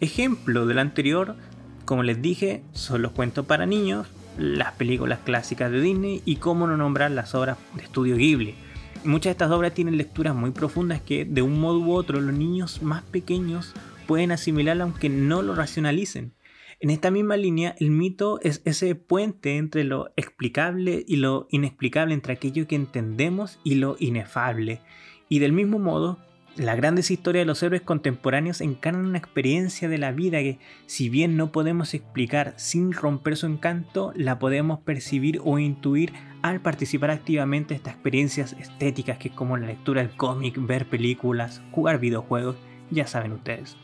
Ejemplo 0.00 0.66
del 0.66 0.80
anterior, 0.80 1.36
como 1.84 2.02
les 2.02 2.20
dije, 2.20 2.64
son 2.72 3.02
los 3.02 3.12
cuentos 3.12 3.46
para 3.46 3.66
niños, 3.66 4.08
las 4.36 4.72
películas 4.72 5.20
clásicas 5.24 5.70
de 5.70 5.80
Disney 5.80 6.22
y 6.24 6.36
cómo 6.36 6.66
no 6.66 6.76
nombrar 6.76 7.12
las 7.12 7.36
obras 7.36 7.56
de 7.76 7.84
estudio 7.84 8.16
Ghibli. 8.16 8.56
Muchas 9.04 9.24
de 9.24 9.32
estas 9.32 9.50
obras 9.50 9.74
tienen 9.74 9.96
lecturas 9.96 10.32
muy 10.32 10.52
profundas 10.52 11.00
que 11.00 11.24
de 11.24 11.42
un 11.42 11.58
modo 11.58 11.80
u 11.80 11.92
otro 11.92 12.20
los 12.20 12.32
niños 12.32 12.82
más 12.82 13.02
pequeños 13.02 13.74
pueden 14.06 14.30
asimilar 14.30 14.80
aunque 14.80 15.08
no 15.08 15.42
lo 15.42 15.56
racionalicen. 15.56 16.34
En 16.78 16.90
esta 16.90 17.10
misma 17.10 17.36
línea, 17.36 17.74
el 17.80 17.90
mito 17.90 18.40
es 18.42 18.62
ese 18.64 18.94
puente 18.94 19.56
entre 19.56 19.82
lo 19.82 20.12
explicable 20.16 21.04
y 21.06 21.16
lo 21.16 21.48
inexplicable, 21.50 22.14
entre 22.14 22.34
aquello 22.34 22.68
que 22.68 22.76
entendemos 22.76 23.58
y 23.64 23.74
lo 23.76 23.96
inefable. 23.98 24.80
Y 25.28 25.40
del 25.40 25.52
mismo 25.52 25.80
modo, 25.80 26.18
las 26.56 26.76
grandes 26.76 27.10
historias 27.10 27.42
de 27.42 27.46
los 27.46 27.62
héroes 27.62 27.82
contemporáneos 27.82 28.60
encarnan 28.60 29.06
una 29.06 29.18
experiencia 29.18 29.88
de 29.88 29.98
la 29.98 30.12
vida 30.12 30.38
que, 30.40 30.58
si 30.86 31.08
bien 31.08 31.36
no 31.36 31.50
podemos 31.50 31.94
explicar 31.94 32.54
sin 32.56 32.92
romper 32.92 33.36
su 33.36 33.46
encanto, 33.46 34.12
la 34.14 34.38
podemos 34.38 34.80
percibir 34.80 35.40
o 35.42 35.58
intuir 35.58 36.12
al 36.42 36.60
participar 36.60 37.10
activamente 37.10 37.74
en 37.74 37.78
estas 37.78 37.94
experiencias 37.94 38.52
estéticas 38.58 39.18
que 39.18 39.28
es 39.28 39.34
como 39.34 39.56
la 39.56 39.68
lectura 39.68 40.02
del 40.02 40.16
cómic, 40.16 40.56
ver 40.58 40.86
películas, 40.86 41.62
jugar 41.70 41.98
videojuegos, 41.98 42.56
ya 42.90 43.06
saben 43.06 43.32
ustedes. 43.32 43.76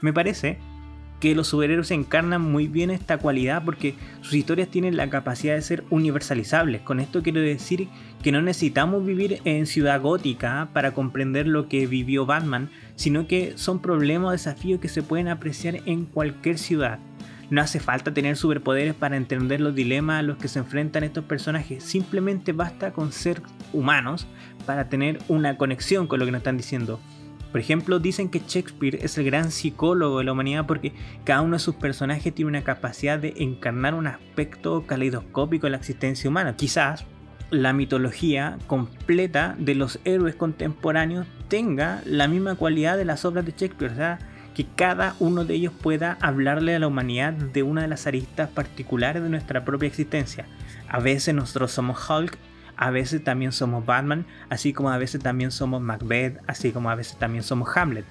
Me 0.00 0.12
parece 0.12 0.58
que 1.20 1.34
los 1.34 1.46
superhéroes 1.48 1.90
encarnan 1.90 2.42
muy 2.42 2.68
bien 2.68 2.90
esta 2.90 3.16
cualidad 3.16 3.64
porque 3.64 3.94
sus 4.20 4.34
historias 4.34 4.68
tienen 4.68 4.96
la 4.96 5.08
capacidad 5.08 5.54
de 5.54 5.62
ser 5.62 5.84
universalizables. 5.88 6.82
Con 6.82 7.00
esto 7.00 7.22
quiero 7.22 7.40
decir 7.40 7.88
que 8.22 8.32
no 8.32 8.42
necesitamos 8.42 9.06
vivir 9.06 9.40
en 9.44 9.66
ciudad 9.66 10.02
gótica 10.02 10.68
para 10.74 10.92
comprender 10.92 11.46
lo 11.46 11.68
que 11.68 11.86
vivió 11.86 12.26
Batman, 12.26 12.68
sino 12.96 13.26
que 13.26 13.54
son 13.56 13.80
problemas 13.80 14.28
o 14.28 14.32
desafíos 14.32 14.80
que 14.80 14.88
se 14.88 15.02
pueden 15.02 15.28
apreciar 15.28 15.80
en 15.86 16.04
cualquier 16.04 16.58
ciudad. 16.58 16.98
No 17.50 17.60
hace 17.60 17.80
falta 17.80 18.14
tener 18.14 18.36
superpoderes 18.36 18.94
para 18.94 19.16
entender 19.16 19.60
los 19.60 19.74
dilemas 19.74 20.20
a 20.20 20.22
los 20.22 20.38
que 20.38 20.48
se 20.48 20.58
enfrentan 20.58 21.04
estos 21.04 21.24
personajes, 21.24 21.84
simplemente 21.84 22.52
basta 22.52 22.92
con 22.92 23.12
ser 23.12 23.42
humanos 23.72 24.26
para 24.66 24.88
tener 24.88 25.18
una 25.28 25.56
conexión 25.56 26.06
con 26.06 26.20
lo 26.20 26.26
que 26.26 26.32
nos 26.32 26.40
están 26.40 26.56
diciendo. 26.56 27.00
Por 27.54 27.60
ejemplo, 27.60 28.00
dicen 28.00 28.30
que 28.30 28.42
Shakespeare 28.44 28.98
es 29.00 29.16
el 29.16 29.26
gran 29.26 29.52
psicólogo 29.52 30.18
de 30.18 30.24
la 30.24 30.32
humanidad 30.32 30.66
porque 30.66 30.92
cada 31.22 31.40
uno 31.40 31.54
de 31.54 31.60
sus 31.60 31.76
personajes 31.76 32.34
tiene 32.34 32.48
una 32.48 32.64
capacidad 32.64 33.16
de 33.16 33.34
encarnar 33.36 33.94
un 33.94 34.08
aspecto 34.08 34.84
caleidoscópico 34.88 35.68
de 35.68 35.70
la 35.70 35.76
existencia 35.76 36.28
humana. 36.28 36.56
Quizás 36.56 37.04
la 37.50 37.72
mitología 37.72 38.58
completa 38.66 39.54
de 39.56 39.76
los 39.76 40.00
héroes 40.04 40.34
contemporáneos 40.34 41.28
tenga 41.46 42.02
la 42.06 42.26
misma 42.26 42.56
cualidad 42.56 42.96
de 42.96 43.04
las 43.04 43.24
obras 43.24 43.44
de 43.44 43.52
Shakespeare, 43.52 44.18
que 44.54 44.64
cada 44.64 45.16
uno 45.18 45.44
de 45.44 45.54
ellos 45.54 45.72
pueda 45.72 46.16
hablarle 46.20 46.74
a 46.74 46.78
la 46.78 46.86
humanidad 46.86 47.32
de 47.32 47.62
una 47.62 47.82
de 47.82 47.88
las 47.88 48.06
aristas 48.06 48.48
particulares 48.48 49.22
de 49.22 49.28
nuestra 49.28 49.64
propia 49.64 49.88
existencia. 49.88 50.46
A 50.88 51.00
veces 51.00 51.34
nosotros 51.34 51.72
somos 51.72 52.08
Hulk, 52.08 52.38
a 52.76 52.90
veces 52.90 53.22
también 53.22 53.52
somos 53.52 53.84
Batman, 53.84 54.26
así 54.48 54.72
como 54.72 54.90
a 54.90 54.98
veces 54.98 55.20
también 55.22 55.50
somos 55.50 55.82
Macbeth, 55.82 56.38
así 56.46 56.72
como 56.72 56.90
a 56.90 56.94
veces 56.94 57.18
también 57.18 57.42
somos 57.42 57.76
Hamlet. 57.76 58.04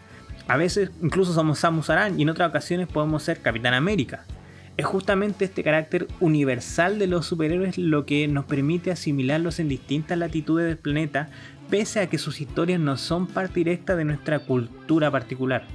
A 0.47 0.57
veces 0.57 0.91
incluso 1.01 1.33
somos 1.33 1.59
Samus 1.59 1.89
Aran 1.89 2.19
y 2.19 2.23
en 2.23 2.29
otras 2.29 2.49
ocasiones 2.49 2.87
podemos 2.87 3.23
ser 3.23 3.41
Capitán 3.41 3.73
América. 3.73 4.25
Es 4.75 4.85
justamente 4.85 5.45
este 5.45 5.63
carácter 5.63 6.07
universal 6.19 6.97
de 6.99 7.07
los 7.07 7.27
superhéroes 7.27 7.77
lo 7.77 8.05
que 8.05 8.27
nos 8.27 8.45
permite 8.45 8.91
asimilarlos 8.91 9.59
en 9.59 9.69
distintas 9.69 10.17
latitudes 10.17 10.65
del 10.65 10.77
planeta, 10.77 11.29
pese 11.69 11.99
a 11.99 12.07
que 12.07 12.17
sus 12.17 12.41
historias 12.41 12.79
no 12.79 12.97
son 12.97 13.27
parte 13.27 13.59
directa 13.59 13.95
de 13.95 14.03
nuestra 14.03 14.39
cultura 14.39 15.11
particular. 15.11 15.65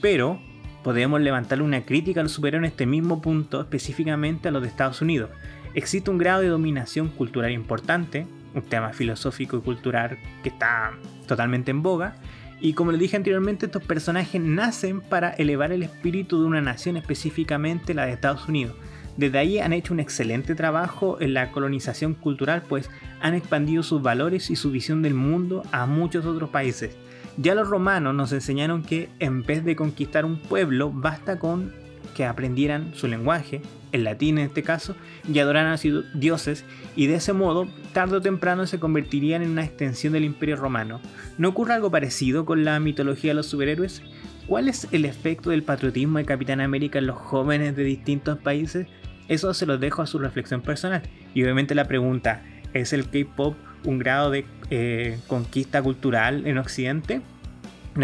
Pero 0.00 0.40
podemos 0.82 1.20
levantarle 1.20 1.64
una 1.64 1.84
crítica 1.84 2.20
a 2.20 2.22
los 2.22 2.38
en 2.42 2.64
este 2.64 2.86
mismo 2.86 3.20
punto, 3.20 3.60
específicamente 3.60 4.48
a 4.48 4.50
los 4.50 4.62
de 4.62 4.68
Estados 4.68 5.02
Unidos, 5.02 5.30
existe 5.74 6.10
un 6.10 6.18
grado 6.18 6.40
de 6.40 6.48
dominación 6.48 7.08
cultural 7.08 7.52
importante, 7.52 8.26
un 8.54 8.62
tema 8.62 8.92
filosófico 8.92 9.58
y 9.58 9.60
cultural 9.60 10.18
que 10.42 10.48
está 10.48 10.92
totalmente 11.26 11.70
en 11.70 11.82
boga, 11.82 12.16
y 12.60 12.72
como 12.72 12.90
les 12.90 13.00
dije 13.00 13.16
anteriormente, 13.16 13.66
estos 13.66 13.84
personajes 13.84 14.40
nacen 14.40 15.00
para 15.00 15.30
elevar 15.30 15.70
el 15.70 15.84
espíritu 15.84 16.40
de 16.40 16.46
una 16.46 16.60
nación, 16.60 16.96
específicamente 16.96 17.94
la 17.94 18.06
de 18.06 18.12
Estados 18.12 18.48
Unidos. 18.48 18.74
Desde 19.16 19.38
ahí 19.38 19.58
han 19.58 19.72
hecho 19.72 19.92
un 19.92 20.00
excelente 20.00 20.54
trabajo 20.54 21.20
en 21.20 21.34
la 21.34 21.50
colonización 21.50 22.14
cultural, 22.14 22.62
pues 22.68 22.90
han 23.20 23.34
expandido 23.34 23.82
sus 23.82 24.02
valores 24.02 24.50
y 24.50 24.56
su 24.56 24.70
visión 24.70 25.02
del 25.02 25.14
mundo 25.14 25.62
a 25.70 25.86
muchos 25.86 26.24
otros 26.24 26.50
países. 26.50 26.96
Ya 27.40 27.54
los 27.54 27.68
romanos 27.68 28.16
nos 28.16 28.32
enseñaron 28.32 28.82
que 28.82 29.10
en 29.20 29.44
vez 29.44 29.64
de 29.64 29.76
conquistar 29.76 30.24
un 30.24 30.40
pueblo, 30.40 30.90
basta 30.92 31.38
con 31.38 31.72
que 32.16 32.24
aprendieran 32.24 32.94
su 32.96 33.06
lenguaje, 33.06 33.62
el 33.92 34.02
latín 34.02 34.38
en 34.38 34.46
este 34.46 34.64
caso, 34.64 34.96
y 35.32 35.38
adoraran 35.38 35.72
a 35.72 35.76
sus 35.76 36.04
dioses, 36.18 36.64
y 36.96 37.06
de 37.06 37.14
ese 37.14 37.32
modo, 37.32 37.68
tarde 37.92 38.16
o 38.16 38.20
temprano 38.20 38.66
se 38.66 38.80
convertirían 38.80 39.42
en 39.42 39.50
una 39.50 39.64
extensión 39.64 40.14
del 40.14 40.24
imperio 40.24 40.56
romano. 40.56 41.00
¿No 41.38 41.50
ocurre 41.50 41.74
algo 41.74 41.92
parecido 41.92 42.44
con 42.44 42.64
la 42.64 42.80
mitología 42.80 43.30
de 43.30 43.36
los 43.36 43.46
superhéroes? 43.46 44.02
¿Cuál 44.48 44.68
es 44.68 44.88
el 44.90 45.04
efecto 45.04 45.50
del 45.50 45.62
patriotismo 45.62 46.18
de 46.18 46.24
Capitán 46.24 46.60
América 46.60 46.98
en 46.98 47.06
los 47.06 47.18
jóvenes 47.18 47.76
de 47.76 47.84
distintos 47.84 48.36
países? 48.38 48.88
Eso 49.28 49.54
se 49.54 49.64
lo 49.64 49.78
dejo 49.78 50.02
a 50.02 50.08
su 50.08 50.18
reflexión 50.18 50.60
personal. 50.60 51.02
Y 51.34 51.44
obviamente 51.44 51.76
la 51.76 51.84
pregunta, 51.84 52.42
¿es 52.74 52.92
el 52.92 53.08
K-Pop 53.08 53.54
un 53.84 53.98
grado 54.00 54.30
de 54.30 54.44
eh, 54.70 55.18
conquista 55.26 55.82
cultural 55.82 56.46
en 56.46 56.58
Occidente? 56.58 57.22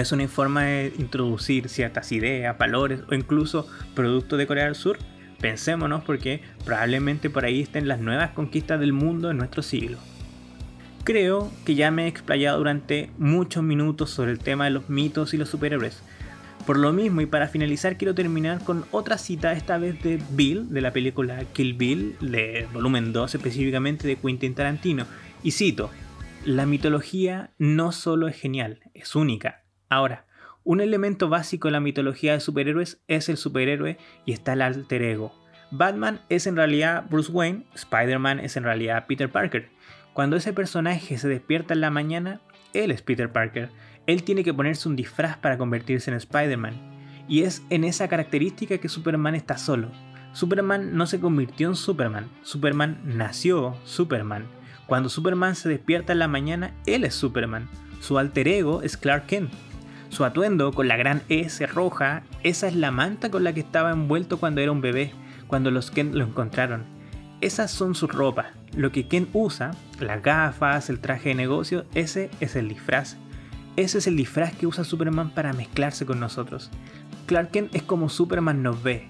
es 0.01 0.13
una 0.13 0.27
forma 0.27 0.65
de 0.65 0.93
introducir 0.99 1.69
ciertas 1.69 2.11
ideas, 2.11 2.59
valores 2.59 3.01
o 3.09 3.15
incluso 3.15 3.69
productos 3.95 4.39
de 4.39 4.47
Corea 4.47 4.65
del 4.65 4.75
Sur, 4.75 4.99
pensémonos 5.41 6.03
porque 6.03 6.41
probablemente 6.65 7.31
por 7.31 7.45
ahí 7.45 7.61
estén 7.61 7.87
las 7.87 8.01
nuevas 8.01 8.31
conquistas 8.31 8.81
del 8.81 8.93
mundo 8.93 9.31
en 9.31 9.37
nuestro 9.37 9.63
siglo. 9.63 9.99
Creo 11.05 11.53
que 11.65 11.75
ya 11.75 11.91
me 11.91 12.05
he 12.05 12.09
explayado 12.09 12.59
durante 12.59 13.11
muchos 13.19 13.63
minutos 13.63 14.11
sobre 14.11 14.33
el 14.33 14.39
tema 14.39 14.65
de 14.65 14.71
los 14.71 14.89
mitos 14.89 15.35
y 15.35 15.37
los 15.37 15.51
superhéroes. 15.51 16.03
Por 16.67 16.79
lo 16.79 16.95
mismo, 16.95 17.21
y 17.21 17.27
para 17.27 17.47
finalizar, 17.47 17.99
quiero 17.99 18.15
terminar 18.15 18.65
con 18.65 18.87
otra 18.91 19.19
cita, 19.19 19.53
esta 19.53 19.77
vez 19.77 20.03
de 20.03 20.19
Bill, 20.31 20.73
de 20.73 20.81
la 20.81 20.95
película 20.95 21.45
Kill 21.53 21.75
Bill, 21.75 22.17
de 22.23 22.67
volumen 22.73 23.13
2 23.13 23.35
específicamente 23.35 24.09
de 24.09 24.17
Quentin 24.17 24.55
Tarantino. 24.55 25.05
Y 25.43 25.51
cito, 25.51 25.91
la 26.45 26.67
mitología 26.67 27.51
no 27.59 27.91
solo 27.91 28.29
es 28.29 28.37
genial, 28.37 28.81
es 28.93 29.17
única, 29.17 29.65
Ahora, 29.89 30.27
un 30.65 30.81
elemento 30.81 31.29
básico 31.29 31.69
en 31.69 31.73
la 31.73 31.81
mitología 31.81 32.33
de 32.33 32.41
superhéroes 32.41 33.01
es 33.07 33.29
el 33.29 33.37
superhéroe 33.37 33.97
y 34.27 34.33
está 34.33 34.55
el 34.55 34.63
alter 34.63 35.03
ego. 35.03 35.33
Batman 35.71 36.21
es 36.29 36.47
en 36.47 36.57
realidad 36.57 37.05
Bruce 37.09 37.31
Wayne, 37.31 37.65
Spider-Man 37.75 38.41
es 38.41 38.57
en 38.57 38.65
realidad 38.65 39.07
Peter 39.07 39.31
Parker. 39.31 39.69
Cuando 40.13 40.37
ese 40.37 40.53
personaje 40.53 41.17
se 41.17 41.29
despierta 41.29 41.75
en 41.75 41.81
la 41.81 41.91
mañana, 41.91 42.41
él 42.73 42.91
es 42.91 43.03
Peter 43.03 43.31
Parker. 43.31 43.71
Él 44.07 44.25
tiene 44.25 44.43
que 44.43 44.55
ponerse 44.55 44.89
un 44.89 44.97
disfraz 44.97 45.37
para 45.37 45.59
convertirse 45.59 46.11
en 46.11 46.17
Spider-Man. 46.17 46.75
Y 47.29 47.43
es 47.43 47.63
en 47.71 47.85
esa 47.85 48.09
característica 48.09 48.79
que 48.79 48.89
Superman 48.89 49.35
está 49.35 49.59
solo. 49.59 49.91
Superman 50.33 50.97
no 50.97 51.07
se 51.07 51.21
convirtió 51.21 51.69
en 51.69 51.77
Superman, 51.77 52.29
Superman 52.43 53.01
nació 53.05 53.77
Superman. 53.85 54.47
Cuando 54.87 55.09
Superman 55.09 55.57
se 55.57 55.69
despierta 55.69 56.13
en 56.13 56.19
la 56.19 56.29
mañana, 56.29 56.73
él 56.87 57.05
es 57.05 57.15
Superman. 57.15 57.69
Su 58.01 58.19
alter 58.19 58.49
ego 58.49 58.83
es 58.83 58.97
Clark 58.97 59.27
Kent. 59.27 59.51
Su 60.11 60.25
atuendo 60.25 60.73
con 60.73 60.89
la 60.89 60.97
gran 60.97 61.23
S 61.29 61.67
roja, 61.67 62.23
esa 62.43 62.69
es 62.69 62.77
la 62.77 62.91
manta 62.91 63.31
con 63.31 63.45
la 63.45 63.53
que 63.53 63.61
estaba 63.61 63.91
envuelto 63.91 64.39
cuando 64.39 64.61
era 64.61 64.71
un 64.71 64.81
bebé, 64.81 65.13
cuando 65.47 65.71
los 65.71 65.91
Ken 65.91 66.17
lo 66.17 66.25
encontraron. 66.25 66.85
Esas 67.41 67.71
son 67.71 67.95
sus 67.95 68.13
ropas. 68.13 68.47
Lo 68.77 68.93
que 68.93 69.09
Ken 69.09 69.29
usa, 69.33 69.73
las 70.01 70.23
gafas, 70.23 70.91
el 70.91 71.01
traje 71.01 71.31
de 71.31 71.35
negocio, 71.35 71.85
ese 71.95 72.31
es 72.41 72.55
el 72.55 72.69
disfraz. 72.69 73.17
Ese 73.77 73.99
es 73.99 74.07
el 74.07 74.17
disfraz 74.17 74.55
que 74.55 74.67
usa 74.67 74.85
Superman 74.85 75.31
para 75.31 75.53
mezclarse 75.53 76.07
con 76.07 76.21
nosotros. 76.21 76.71
Clark 77.27 77.51
Kent 77.51 77.75
es 77.75 77.83
como 77.83 78.09
Superman 78.09 78.63
nos 78.63 78.83
ve. 78.83 79.09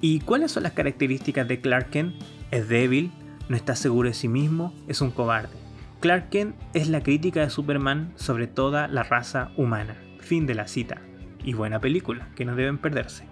¿Y 0.00 0.20
cuáles 0.20 0.50
son 0.50 0.64
las 0.64 0.72
características 0.72 1.46
de 1.46 1.60
Clark 1.60 1.90
Kent? 1.90 2.14
Es 2.50 2.68
débil, 2.68 3.12
no 3.52 3.56
está 3.58 3.76
seguro 3.76 4.08
de 4.08 4.14
sí 4.14 4.28
mismo, 4.28 4.72
es 4.88 5.02
un 5.02 5.10
cobarde. 5.10 5.54
Clark 6.00 6.30
Kent 6.30 6.56
es 6.72 6.88
la 6.88 7.02
crítica 7.02 7.42
de 7.42 7.50
Superman 7.50 8.10
sobre 8.16 8.46
toda 8.46 8.88
la 8.88 9.02
raza 9.02 9.50
humana. 9.58 9.94
Fin 10.20 10.46
de 10.46 10.54
la 10.54 10.66
cita. 10.66 11.02
Y 11.44 11.52
buena 11.52 11.78
película, 11.78 12.30
que 12.34 12.46
no 12.46 12.56
deben 12.56 12.78
perderse. 12.78 13.24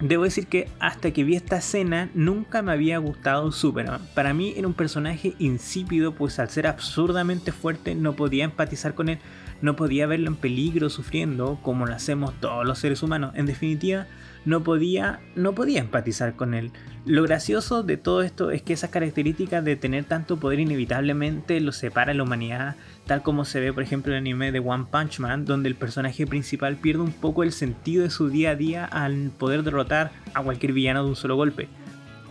Debo 0.00 0.22
decir 0.22 0.46
que 0.46 0.68
hasta 0.78 1.10
que 1.10 1.24
vi 1.24 1.34
esta 1.34 1.56
escena 1.56 2.08
nunca 2.14 2.62
me 2.62 2.70
había 2.70 2.98
gustado 2.98 3.50
Superman. 3.50 4.00
Para 4.14 4.32
mí 4.32 4.54
era 4.56 4.68
un 4.68 4.74
personaje 4.74 5.34
insípido, 5.40 6.14
pues 6.14 6.38
al 6.38 6.50
ser 6.50 6.68
absurdamente 6.68 7.50
fuerte 7.50 7.96
no 7.96 8.14
podía 8.14 8.44
empatizar 8.44 8.94
con 8.94 9.08
él, 9.08 9.18
no 9.60 9.74
podía 9.74 10.06
verlo 10.06 10.28
en 10.28 10.36
peligro 10.36 10.88
sufriendo 10.88 11.58
como 11.62 11.84
lo 11.84 11.94
hacemos 11.96 12.32
todos 12.38 12.64
los 12.64 12.78
seres 12.78 13.02
humanos. 13.02 13.32
En 13.34 13.46
definitiva, 13.46 14.06
no 14.48 14.64
podía, 14.64 15.20
no 15.36 15.54
podía 15.54 15.80
empatizar 15.80 16.34
con 16.34 16.54
él. 16.54 16.72
Lo 17.04 17.22
gracioso 17.22 17.82
de 17.82 17.98
todo 17.98 18.22
esto 18.22 18.50
es 18.50 18.62
que 18.62 18.72
esas 18.72 18.88
características 18.88 19.62
de 19.62 19.76
tener 19.76 20.04
tanto 20.04 20.38
poder 20.38 20.58
inevitablemente 20.58 21.60
lo 21.60 21.70
separa 21.70 22.12
de 22.12 22.16
la 22.16 22.22
humanidad, 22.22 22.76
tal 23.06 23.22
como 23.22 23.44
se 23.44 23.60
ve 23.60 23.74
por 23.74 23.82
ejemplo 23.82 24.12
en 24.12 24.16
el 24.16 24.22
anime 24.22 24.50
de 24.50 24.60
One 24.60 24.86
Punch 24.90 25.20
Man, 25.20 25.44
donde 25.44 25.68
el 25.68 25.74
personaje 25.74 26.26
principal 26.26 26.76
pierde 26.76 27.02
un 27.02 27.12
poco 27.12 27.42
el 27.42 27.52
sentido 27.52 28.04
de 28.04 28.10
su 28.10 28.30
día 28.30 28.52
a 28.52 28.56
día 28.56 28.86
al 28.86 29.30
poder 29.38 29.64
derrotar 29.64 30.12
a 30.32 30.42
cualquier 30.42 30.72
villano 30.72 31.04
de 31.04 31.10
un 31.10 31.16
solo 31.16 31.36
golpe. 31.36 31.68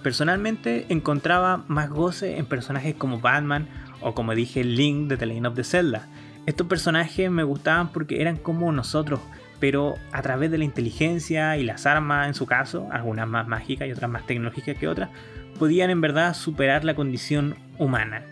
Personalmente 0.02 0.88
encontraba 0.90 1.66
más 1.68 1.92
goce 1.92 2.38
en 2.38 2.48
personajes 2.48 2.96
como 2.96 3.20
Batman 3.20 3.68
o 4.02 4.16
como 4.16 4.34
dije 4.34 4.64
Link 4.64 5.08
de 5.08 5.18
The 5.18 5.28
Legend 5.28 5.48
of 5.48 5.56
the 5.56 5.64
Zelda. 5.64 6.08
Estos 6.48 6.66
personajes 6.66 7.30
me 7.30 7.44
gustaban 7.44 7.92
porque 7.92 8.22
eran 8.22 8.38
como 8.38 8.72
nosotros, 8.72 9.20
pero 9.60 9.96
a 10.12 10.22
través 10.22 10.52
de 10.52 10.58
la 10.58 10.66
inteligencia 10.66 11.58
y 11.58 11.64
las 11.64 11.86
armas 11.86 12.28
en 12.28 12.34
su 12.34 12.46
caso, 12.46 12.88
algunas 12.92 13.28
más 13.28 13.48
mágicas 13.48 13.88
y 13.88 13.92
otras 13.92 14.10
más 14.10 14.26
tecnológicas 14.26 14.78
que 14.78 14.88
otras, 14.88 15.10
podían 15.58 15.90
en 15.90 16.02
verdad 16.02 16.34
superar 16.34 16.84
la 16.84 16.96
condición 16.96 17.56
humana. 17.78 18.24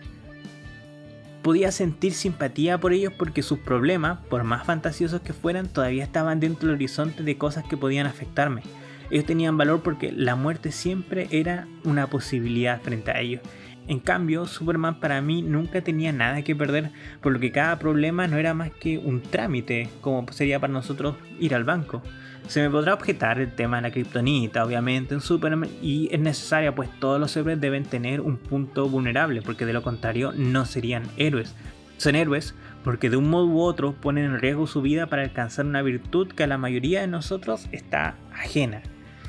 Podía 1.42 1.70
sentir 1.70 2.12
simpatía 2.12 2.78
por 2.78 2.92
ellos 2.92 3.12
porque 3.16 3.42
sus 3.42 3.58
problemas, 3.58 4.18
por 4.28 4.42
más 4.42 4.66
fantasiosos 4.66 5.20
que 5.20 5.32
fueran, 5.32 5.68
todavía 5.68 6.04
estaban 6.04 6.40
dentro 6.40 6.68
del 6.68 6.76
horizonte 6.76 7.22
de 7.22 7.38
cosas 7.38 7.64
que 7.64 7.76
podían 7.76 8.06
afectarme. 8.06 8.62
Ellos 9.10 9.26
tenían 9.26 9.56
valor 9.56 9.82
porque 9.82 10.10
la 10.10 10.34
muerte 10.34 10.72
siempre 10.72 11.28
era 11.30 11.68
una 11.84 12.08
posibilidad 12.08 12.80
frente 12.80 13.12
a 13.12 13.20
ellos 13.20 13.42
en 13.88 14.00
cambio, 14.00 14.46
Superman 14.46 15.00
para 15.00 15.20
mí 15.20 15.42
nunca 15.42 15.80
tenía 15.80 16.12
nada 16.12 16.42
que 16.42 16.56
perder, 16.56 16.90
por 17.20 17.32
lo 17.32 17.40
que 17.40 17.52
cada 17.52 17.78
problema 17.78 18.26
no 18.26 18.36
era 18.36 18.54
más 18.54 18.70
que 18.70 18.98
un 18.98 19.22
trámite, 19.22 19.88
como 20.00 20.26
sería 20.32 20.58
para 20.58 20.72
nosotros 20.72 21.16
ir 21.38 21.54
al 21.54 21.64
banco. 21.64 22.02
Se 22.48 22.60
me 22.60 22.70
podrá 22.70 22.94
objetar 22.94 23.40
el 23.40 23.52
tema 23.52 23.76
de 23.76 23.82
la 23.82 23.90
kriptonita, 23.90 24.64
obviamente, 24.64 25.14
en 25.14 25.20
Superman, 25.20 25.68
y 25.82 26.08
es 26.12 26.20
necesaria, 26.20 26.74
pues 26.74 26.88
todos 26.98 27.20
los 27.20 27.36
héroes 27.36 27.60
deben 27.60 27.84
tener 27.84 28.20
un 28.20 28.36
punto 28.36 28.88
vulnerable, 28.88 29.42
porque 29.42 29.66
de 29.66 29.72
lo 29.72 29.82
contrario 29.82 30.32
no 30.36 30.64
serían 30.64 31.04
héroes. 31.16 31.54
Son 31.96 32.14
héroes 32.14 32.54
porque 32.84 33.10
de 33.10 33.16
un 33.16 33.28
modo 33.28 33.46
u 33.46 33.62
otro 33.62 33.94
ponen 33.94 34.26
en 34.26 34.38
riesgo 34.38 34.66
su 34.66 34.82
vida 34.82 35.06
para 35.06 35.22
alcanzar 35.22 35.66
una 35.66 35.82
virtud 35.82 36.28
que 36.28 36.44
a 36.44 36.46
la 36.46 36.58
mayoría 36.58 37.00
de 37.00 37.08
nosotros 37.08 37.68
está 37.72 38.16
ajena. 38.32 38.82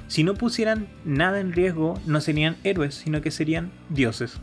Si 0.07 0.23
no 0.23 0.35
pusieran 0.35 0.87
nada 1.03 1.39
en 1.39 1.51
riesgo, 1.51 1.99
no 2.05 2.21
serían 2.21 2.55
héroes, 2.63 2.95
sino 2.95 3.21
que 3.21 3.31
serían 3.31 3.71
dioses. 3.89 4.39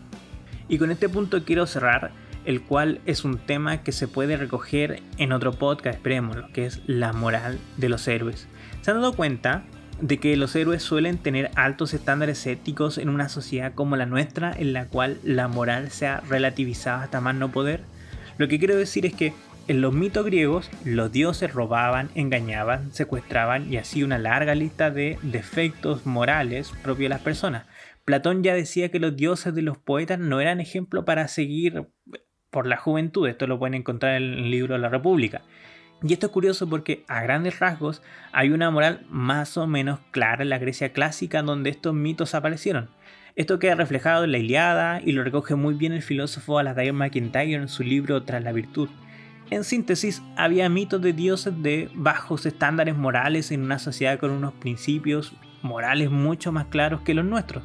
Y 0.69 0.79
con 0.79 0.91
este 0.91 1.09
punto 1.09 1.43
quiero 1.45 1.67
cerrar, 1.67 2.13
el 2.45 2.61
cual 2.61 3.01
es 3.07 3.25
un 3.25 3.39
tema 3.39 3.83
que 3.83 3.93
se 3.93 4.07
puede 4.07 4.37
recoger 4.37 5.03
en 5.17 5.33
otro 5.33 5.53
podcast, 5.53 5.97
esperemos, 5.97 6.37
lo 6.37 6.49
que 6.53 6.67
es 6.67 6.83
la 6.87 7.15
moral 7.15 7.59
de 7.79 7.89
los 7.89 8.07
héroes. 8.07 8.47
¿Se 8.83 8.91
han 8.91 9.01
dado 9.01 9.15
cuenta 9.15 9.65
de 10.01 10.19
que 10.19 10.37
los 10.37 10.55
héroes 10.55 10.83
suelen 10.83 11.17
tener 11.17 11.51
altos 11.55 11.95
estándares 11.95 12.47
éticos 12.47 12.99
en 12.99 13.09
una 13.09 13.31
sociedad 13.31 13.73
como 13.75 13.97
la 13.97 14.05
nuestra, 14.05 14.53
en 14.53 14.75
la 14.75 14.89
cual 14.89 15.19
la 15.23 15.49
moral 15.49 15.91
se 15.91 16.07
ha 16.07 16.21
relativizado 16.21 17.03
hasta 17.03 17.23
más 17.23 17.35
no 17.35 17.51
poder? 17.51 17.83
Lo 18.37 18.49
que 18.49 18.59
quiero 18.59 18.77
decir 18.77 19.07
es 19.07 19.15
que 19.15 19.33
en 19.67 19.81
los 19.81 19.95
mitos 19.95 20.27
griegos, 20.27 20.71
los 20.85 21.11
dioses 21.11 21.53
robaban, 21.53 22.11
engañaban, 22.15 22.93
secuestraban 22.93 23.73
y 23.73 23.79
así 23.79 24.03
una 24.03 24.19
larga 24.19 24.55
lista 24.55 24.91
de 24.91 25.19
defectos 25.23 26.05
morales 26.05 26.73
propios 26.83 27.07
de 27.07 27.09
las 27.09 27.23
personas. 27.23 27.67
Platón 28.05 28.43
ya 28.43 28.55
decía 28.55 28.91
que 28.91 29.01
los 29.01 29.17
dioses 29.17 29.55
de 29.55 29.63
los 29.63 29.79
poetas 29.79 30.19
no 30.19 30.41
eran 30.41 30.61
ejemplo 30.61 31.07
para 31.07 31.29
seguir 31.29 31.87
por 32.51 32.67
la 32.67 32.77
juventud. 32.77 33.27
Esto 33.27 33.47
lo 33.47 33.59
pueden 33.59 33.75
encontrar 33.75 34.17
en 34.17 34.35
el 34.35 34.51
libro 34.51 34.77
la 34.77 34.91
República. 34.91 35.43
Y 36.03 36.13
esto 36.13 36.27
es 36.27 36.33
curioso 36.33 36.69
porque 36.69 37.05
a 37.09 37.23
grandes 37.23 37.61
rasgos 37.61 38.03
hay 38.33 38.51
una 38.51 38.71
moral 38.71 39.07
más 39.09 39.57
o 39.57 39.67
menos 39.67 40.01
clara 40.11 40.43
en 40.43 40.51
la 40.51 40.59
Grecia 40.59 40.93
clásica 40.93 41.41
donde 41.41 41.71
estos 41.71 41.95
mitos 41.95 42.35
aparecieron. 42.35 42.91
Esto 43.37 43.59
queda 43.59 43.75
reflejado 43.75 44.25
en 44.25 44.33
la 44.33 44.39
Iliada 44.39 45.01
y 45.03 45.13
lo 45.13 45.25
recoge 45.25 45.55
muy 45.55 45.75
bien 45.75 45.93
el 45.93 46.03
filósofo 46.03 46.59
Alasdair 46.59 46.93
MacIntyre 46.93 47.55
en 47.55 47.69
su 47.69 47.83
libro 47.83 48.23
Tras 48.25 48.45
la 48.45 48.53
Virtud. 48.53 48.91
En 49.51 49.63
síntesis, 49.63 50.23
había 50.37 50.69
mitos 50.69 51.03
de 51.03 51.13
dioses 51.13 51.63
de 51.63 51.91
bajos 51.95 52.47
estándares 52.47 52.97
morales 52.97 53.51
en 53.51 53.63
una 53.63 53.79
sociedad 53.79 54.19
con 54.19 54.31
unos 54.31 54.55
principios 54.55 55.35
morales 55.63 56.11
mucho 56.11 56.51
más 56.51 56.67
claros 56.67 57.03
que 57.03 57.15
los 57.15 57.25
nuestros. 57.25 57.63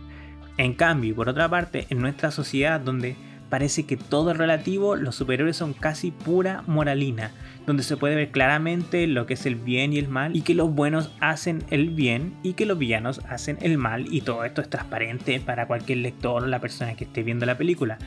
En 0.58 0.74
cambio, 0.74 1.16
por 1.16 1.30
otra 1.30 1.48
parte, 1.48 1.88
en 1.90 2.00
nuestra 2.00 2.32
sociedad 2.32 2.82
donde 2.82 3.16
parece 3.50 3.86
que 3.86 3.98
todo 3.98 4.32
es 4.32 4.38
relativo, 4.38 4.98
los 4.98 5.16
superiores 5.16 5.56
son 5.56 5.74
casi 5.74 6.12
pura 6.12 6.64
moralina, 6.68 7.32
donde 7.66 7.84
se 7.84 7.98
puede 7.98 8.16
ver 8.16 8.32
claramente 8.32 9.08
lo 9.08 9.26
que 9.26 9.34
es 9.34 9.46
el 9.46 9.56
bien 9.56 9.94
y 9.94 10.00
el 10.00 10.10
mal, 10.10 10.36
y 10.36 10.42
que 10.42 10.56
los 10.56 10.74
buenos 10.74 11.12
hacen 11.22 11.64
el 11.70 11.90
bien 11.90 12.36
y 12.44 12.54
que 12.54 12.66
los 12.66 12.78
villanos 12.78 13.22
hacen 13.30 13.58
el 13.62 13.78
mal, 13.78 14.14
y 14.14 14.22
todo 14.22 14.44
esto 14.44 14.62
es 14.62 14.70
transparente 14.70 15.40
para 15.40 15.66
cualquier 15.66 16.00
lector 16.00 16.44
o 16.44 16.48
la 16.48 16.60
persona 16.60 16.96
que 16.96 17.06
esté 17.06 17.24
viendo 17.24 17.46
la 17.46 17.58
película. 17.58 17.98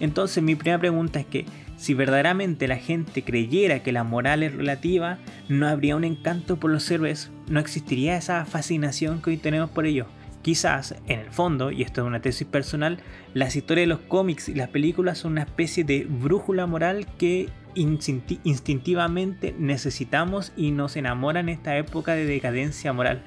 Entonces 0.00 0.42
mi 0.42 0.54
primera 0.54 0.78
pregunta 0.78 1.20
es 1.20 1.26
que 1.26 1.46
si 1.76 1.94
verdaderamente 1.94 2.68
la 2.68 2.76
gente 2.76 3.22
creyera 3.22 3.82
que 3.82 3.92
la 3.92 4.04
moral 4.04 4.42
es 4.42 4.54
relativa, 4.54 5.18
no 5.48 5.68
habría 5.68 5.96
un 5.96 6.04
encanto 6.04 6.56
por 6.56 6.70
los 6.70 6.90
héroes, 6.90 7.30
no 7.48 7.60
existiría 7.60 8.16
esa 8.16 8.44
fascinación 8.46 9.20
que 9.20 9.30
hoy 9.30 9.36
tenemos 9.36 9.70
por 9.70 9.86
ellos. 9.86 10.06
Quizás, 10.42 10.94
en 11.06 11.20
el 11.20 11.30
fondo, 11.30 11.72
y 11.72 11.82
esto 11.82 12.02
es 12.02 12.06
una 12.06 12.22
tesis 12.22 12.46
personal, 12.46 12.98
las 13.34 13.56
historias 13.56 13.82
de 13.82 13.88
los 13.88 14.00
cómics 14.00 14.48
y 14.48 14.54
las 14.54 14.68
películas 14.68 15.18
son 15.18 15.32
una 15.32 15.42
especie 15.42 15.82
de 15.82 16.06
brújula 16.08 16.66
moral 16.66 17.06
que 17.18 17.48
instintivamente 17.74 19.54
necesitamos 19.58 20.52
y 20.56 20.70
nos 20.70 20.96
enamoran 20.96 21.48
en 21.48 21.56
esta 21.56 21.76
época 21.76 22.14
de 22.14 22.26
decadencia 22.26 22.92
moral. 22.92 23.22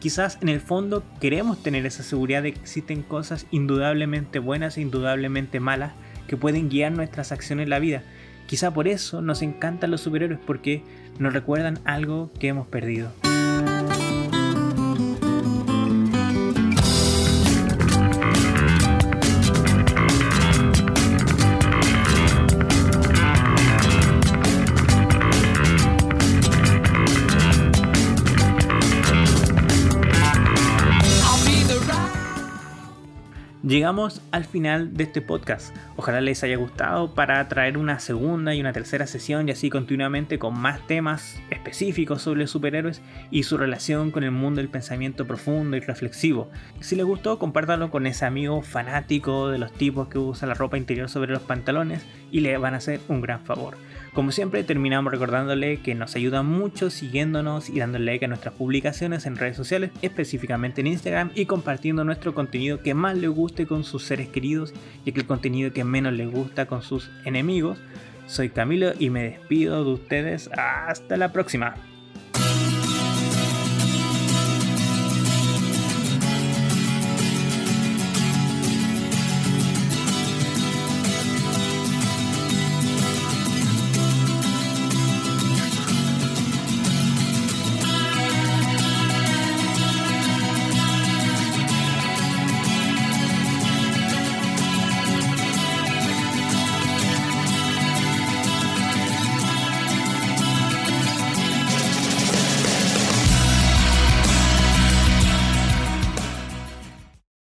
Quizás 0.00 0.36
en 0.42 0.48
el 0.50 0.60
fondo 0.60 1.04
queremos 1.20 1.62
tener 1.62 1.86
esa 1.86 2.02
seguridad 2.02 2.42
de 2.42 2.52
que 2.52 2.60
existen 2.60 3.02
cosas 3.02 3.46
indudablemente 3.50 4.38
buenas 4.40 4.76
e 4.76 4.82
indudablemente 4.82 5.60
malas 5.60 5.92
que 6.26 6.36
pueden 6.36 6.68
guiar 6.68 6.92
nuestras 6.92 7.32
acciones 7.32 7.64
en 7.64 7.70
la 7.70 7.78
vida. 7.78 8.02
Quizá 8.46 8.72
por 8.72 8.88
eso 8.88 9.22
nos 9.22 9.42
encantan 9.42 9.90
los 9.90 10.02
superhéroes 10.02 10.40
porque 10.46 10.82
nos 11.18 11.32
recuerdan 11.32 11.78
algo 11.84 12.30
que 12.38 12.48
hemos 12.48 12.66
perdido. 12.66 13.10
Llegamos 33.84 34.22
al 34.30 34.46
final 34.46 34.94
de 34.94 35.04
este 35.04 35.20
podcast. 35.20 35.76
Ojalá 35.96 36.22
les 36.22 36.42
haya 36.42 36.56
gustado 36.56 37.12
para 37.12 37.46
traer 37.48 37.76
una 37.76 37.98
segunda 37.98 38.54
y 38.54 38.60
una 38.62 38.72
tercera 38.72 39.06
sesión 39.06 39.46
y 39.46 39.52
así 39.52 39.68
continuamente 39.68 40.38
con 40.38 40.58
más 40.58 40.86
temas 40.86 41.38
específicos 41.50 42.22
sobre 42.22 42.46
superhéroes 42.46 43.02
y 43.30 43.42
su 43.42 43.58
relación 43.58 44.10
con 44.10 44.24
el 44.24 44.30
mundo 44.30 44.62
del 44.62 44.70
pensamiento 44.70 45.26
profundo 45.26 45.76
y 45.76 45.80
reflexivo. 45.80 46.48
Si 46.80 46.96
les 46.96 47.04
gustó, 47.04 47.38
compártanlo 47.38 47.90
con 47.90 48.06
ese 48.06 48.24
amigo 48.24 48.62
fanático 48.62 49.50
de 49.50 49.58
los 49.58 49.70
tipos 49.70 50.08
que 50.08 50.16
usa 50.16 50.48
la 50.48 50.54
ropa 50.54 50.78
interior 50.78 51.10
sobre 51.10 51.32
los 51.32 51.42
pantalones 51.42 52.06
y 52.30 52.40
le 52.40 52.56
van 52.56 52.72
a 52.72 52.78
hacer 52.78 53.00
un 53.08 53.20
gran 53.20 53.44
favor. 53.44 53.76
Como 54.14 54.30
siempre, 54.30 54.62
terminamos 54.62 55.12
recordándole 55.12 55.82
que 55.82 55.94
nos 55.96 56.14
ayuda 56.14 56.42
mucho 56.42 56.88
siguiéndonos 56.88 57.68
y 57.68 57.80
dándole 57.80 58.04
like 58.04 58.24
a 58.24 58.28
nuestras 58.28 58.54
publicaciones 58.54 59.26
en 59.26 59.36
redes 59.36 59.56
sociales, 59.56 59.90
específicamente 60.02 60.80
en 60.80 60.86
Instagram, 60.86 61.32
y 61.34 61.46
compartiendo 61.46 62.04
nuestro 62.04 62.32
contenido 62.32 62.80
que 62.80 62.94
más 62.94 63.18
le 63.18 63.26
guste 63.26 63.66
sus 63.82 64.04
seres 64.04 64.28
queridos 64.28 64.72
y 65.04 65.10
que 65.10 65.20
el 65.20 65.26
contenido 65.26 65.72
que 65.72 65.82
menos 65.82 66.12
les 66.12 66.30
gusta 66.30 66.66
con 66.66 66.82
sus 66.82 67.10
enemigos. 67.24 67.78
Soy 68.26 68.50
Camilo 68.50 68.92
y 68.98 69.10
me 69.10 69.24
despido 69.24 69.84
de 69.84 69.90
ustedes. 69.90 70.48
Hasta 70.52 71.16
la 71.16 71.32
próxima. 71.32 71.74